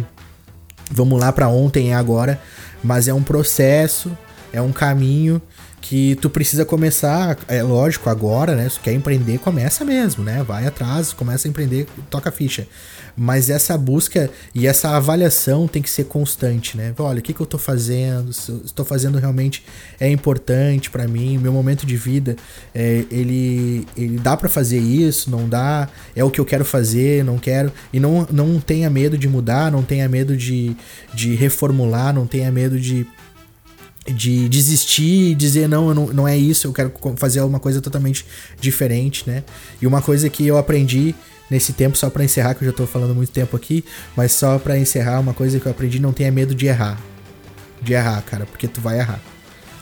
[0.89, 2.41] vamos lá para ontem e agora,
[2.83, 4.11] mas é um processo,
[4.51, 5.41] é um caminho
[5.81, 8.69] que tu precisa começar, é lógico, agora, né?
[8.69, 10.43] Se quer empreender, começa mesmo, né?
[10.43, 12.67] Vai atrás, começa a empreender, toca ficha.
[13.17, 16.93] Mas essa busca e essa avaliação tem que ser constante, né?
[16.97, 18.31] Olha, o que, que eu tô fazendo?
[18.31, 19.65] Se estou fazendo realmente
[19.99, 22.35] é importante para mim, meu momento de vida,
[22.73, 27.25] é, ele, ele dá para fazer isso, não dá, é o que eu quero fazer,
[27.25, 27.71] não quero.
[27.91, 30.75] E não, não tenha medo de mudar, não tenha medo de,
[31.13, 33.05] de reformular, não tenha medo de
[34.05, 38.25] de desistir e dizer não, não, não é isso, eu quero fazer alguma coisa totalmente
[38.59, 39.43] diferente, né?
[39.81, 41.13] E uma coisa que eu aprendi
[41.49, 43.83] nesse tempo, só para encerrar, que eu já tô falando muito tempo aqui,
[44.15, 46.99] mas só para encerrar, uma coisa que eu aprendi, não tenha medo de errar.
[47.81, 49.19] De errar, cara, porque tu vai errar.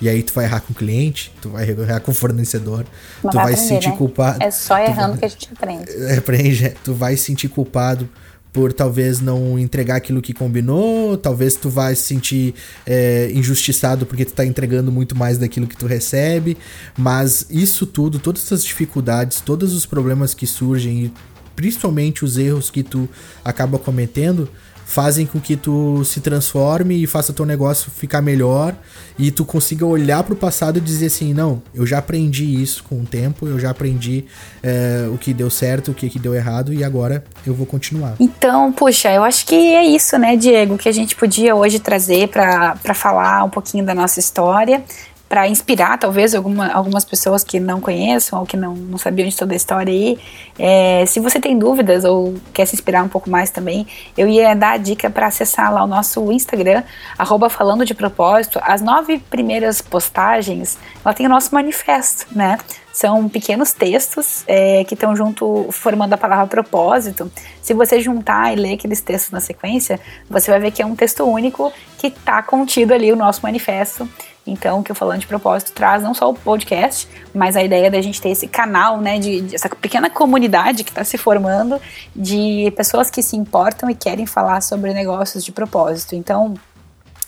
[0.01, 2.85] E aí tu vai errar com o cliente, tu vai errar com o fornecedor,
[3.21, 3.97] Mas tu vai, se sentir né?
[3.97, 4.41] culpado.
[4.41, 5.91] É só errando vai, que a gente aprende.
[6.17, 8.09] Aprende, é, tu vai se sentir culpado
[8.51, 12.53] por talvez não entregar aquilo que combinou, talvez tu vai se sentir
[12.85, 16.57] é, injustiçado porque tu tá entregando muito mais daquilo que tu recebe,
[16.97, 21.13] mas isso tudo, todas essas dificuldades, todos os problemas que surgem e
[21.55, 23.07] principalmente os erros que tu
[23.43, 24.49] acaba cometendo,
[24.89, 28.75] fazem com que tu se transforme e faça teu negócio ficar melhor
[29.19, 32.83] e tu consiga olhar para o passado e dizer assim, não, eu já aprendi isso
[32.83, 34.25] com o tempo, eu já aprendi
[34.63, 38.15] é, o que deu certo, o que, que deu errado e agora eu vou continuar.
[38.19, 42.27] Então, puxa, eu acho que é isso, né, Diego, que a gente podia hoje trazer
[42.27, 44.83] para falar um pouquinho da nossa história
[45.29, 49.37] para inspirar talvez alguma, algumas pessoas que não conheçam ou que não, não sabiam de
[49.37, 50.17] toda a história aí.
[50.57, 53.85] É, se você tem dúvidas ou quer se inspirar um pouco mais também,
[54.17, 56.81] eu ia dar a dica para acessar lá o nosso Instagram,
[57.15, 58.59] arroba falando de propósito.
[58.63, 62.57] As nove primeiras postagens, ela tem o nosso manifesto, né?
[62.91, 67.31] São pequenos textos é, que estão junto, formando a palavra propósito.
[67.61, 70.95] Se você juntar e ler aqueles textos na sequência, você vai ver que é um
[70.95, 74.09] texto único que está contido ali o nosso manifesto.
[74.49, 77.89] Então, o que eu falando de propósito traz não só o podcast, mas a ideia
[77.89, 81.79] da gente ter esse canal, né, de, de essa pequena comunidade que está se formando
[82.15, 86.15] de pessoas que se importam e querem falar sobre negócios de propósito.
[86.15, 86.55] Então,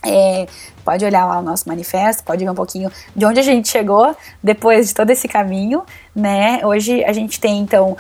[0.04, 0.48] é,
[0.84, 4.16] pode olhar lá o nosso manifesto, pode ver um pouquinho de onde a gente chegou
[4.42, 5.84] depois de todo esse caminho,
[6.16, 6.60] né?
[6.66, 7.98] Hoje a gente tem então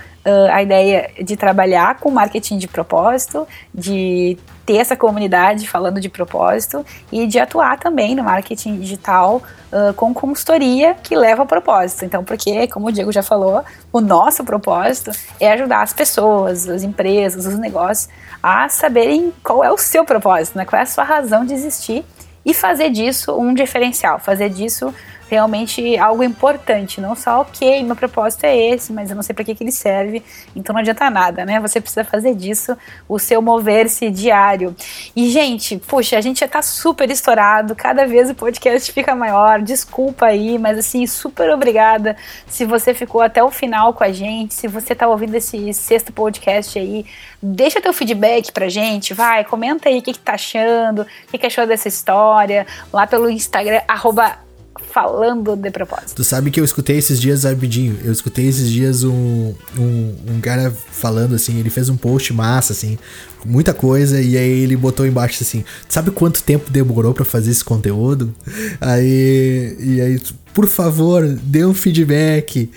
[0.52, 6.86] a ideia de trabalhar com marketing de propósito, de ter essa comunidade falando de propósito
[7.12, 9.42] e de atuar também no marketing digital
[9.72, 12.06] uh, com consultoria que leva a propósito.
[12.06, 16.84] Então, porque, como o Diego já falou, o nosso propósito é ajudar as pessoas, as
[16.84, 18.08] empresas, os negócios
[18.42, 20.66] a saberem qual é o seu propósito, né?
[20.66, 22.06] qual é a sua razão de existir
[22.46, 24.94] e fazer disso um diferencial, fazer disso
[25.32, 29.46] realmente algo importante, não só, ok, meu propósito é esse, mas eu não sei para
[29.46, 30.22] que, que ele serve,
[30.54, 31.58] então não adianta nada, né?
[31.62, 32.78] Você precisa fazer disso
[33.08, 34.76] o seu mover-se diário.
[35.16, 39.62] E, gente, puxa, a gente já tá super estourado, cada vez o podcast fica maior,
[39.62, 44.54] desculpa aí, mas assim, super obrigada se você ficou até o final com a gente,
[44.54, 47.06] se você tá ouvindo esse sexto podcast aí,
[47.42, 51.38] deixa teu feedback pra gente, vai, comenta aí o que, que tá achando, o que,
[51.38, 54.51] que achou dessa história, lá pelo Instagram, arroba
[54.92, 56.16] falando de propósito.
[56.16, 60.42] Tu sabe que eu escutei esses dias, Abidinho, eu escutei esses dias um, um, um,
[60.42, 62.98] cara falando assim, ele fez um post massa, assim,
[63.46, 67.64] muita coisa, e aí ele botou embaixo assim, sabe quanto tempo demorou para fazer esse
[67.64, 68.34] conteúdo?
[68.80, 70.22] Aí, e aí,
[70.54, 72.70] por favor, dê um feedback.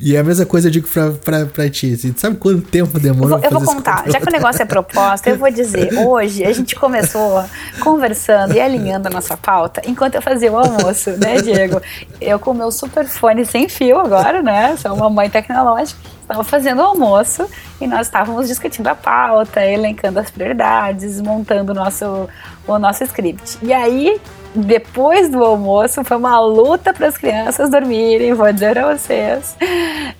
[0.00, 1.92] E é a mesma coisa eu digo pra, pra, pra ti.
[1.92, 3.38] Assim, sabe quanto tempo demorou?
[3.38, 4.04] Eu vou, eu vou contar.
[4.08, 5.92] Já que o negócio é proposta, eu vou dizer.
[5.98, 7.44] Hoje a gente começou
[7.78, 11.80] conversando e alinhando a nossa pauta enquanto eu fazia o almoço, né, Diego?
[12.20, 14.76] Eu com o meu super fone sem fio agora, né?
[14.76, 16.00] Sou uma mãe tecnológica.
[16.20, 17.48] Estava fazendo o almoço
[17.80, 22.28] e nós estávamos discutindo a pauta, elencando as prioridades, montando o nosso,
[22.66, 23.58] o nosso script.
[23.62, 24.20] E aí
[24.54, 29.56] depois do almoço foi uma luta para as crianças dormirem, vou dizer para vocês.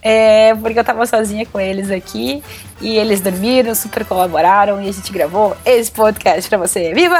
[0.00, 2.42] É, porque eu tava sozinha com eles aqui
[2.80, 6.92] e eles dormiram, super colaboraram e a gente gravou esse podcast para você.
[6.94, 7.16] Viva!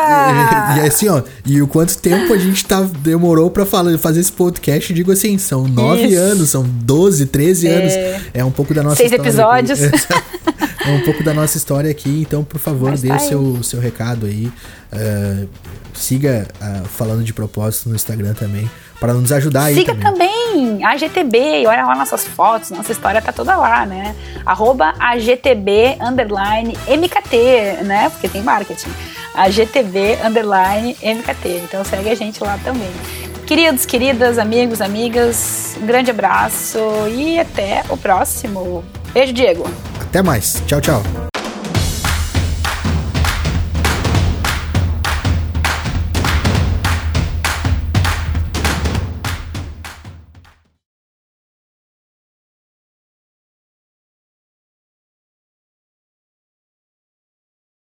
[0.76, 4.32] E, e, assim, ó, e o quanto tempo a gente tá, demorou para fazer esse
[4.32, 6.20] podcast, digo assim, são nove Isso.
[6.20, 7.72] anos, são 12, 13 é...
[7.72, 8.22] anos.
[8.34, 9.80] É um pouco da nossa Seis episódios.
[10.86, 13.62] é um pouco da nossa história aqui, então, por favor, Mas dê tá o seu,
[13.62, 14.46] seu recado aí.
[14.92, 15.48] Uh,
[15.92, 19.74] siga uh, falando de propósito no Instagram também, para nos ajudar aí.
[19.74, 20.12] Siga também.
[20.12, 24.14] também a GTB, olha lá nossas fotos, nossa história tá toda lá, né?
[24.44, 28.10] Arroba AGTB underline MKT, né?
[28.10, 28.90] Porque tem marketing.
[29.34, 31.62] AGTB underline MKT.
[31.64, 32.90] Então segue a gente lá também.
[33.46, 36.78] Queridos, queridas, amigos, amigas, um grande abraço
[37.08, 38.84] e até o próximo.
[39.12, 39.68] Beijo, Diego.
[40.00, 40.62] Até mais.
[40.66, 41.02] Tchau, tchau.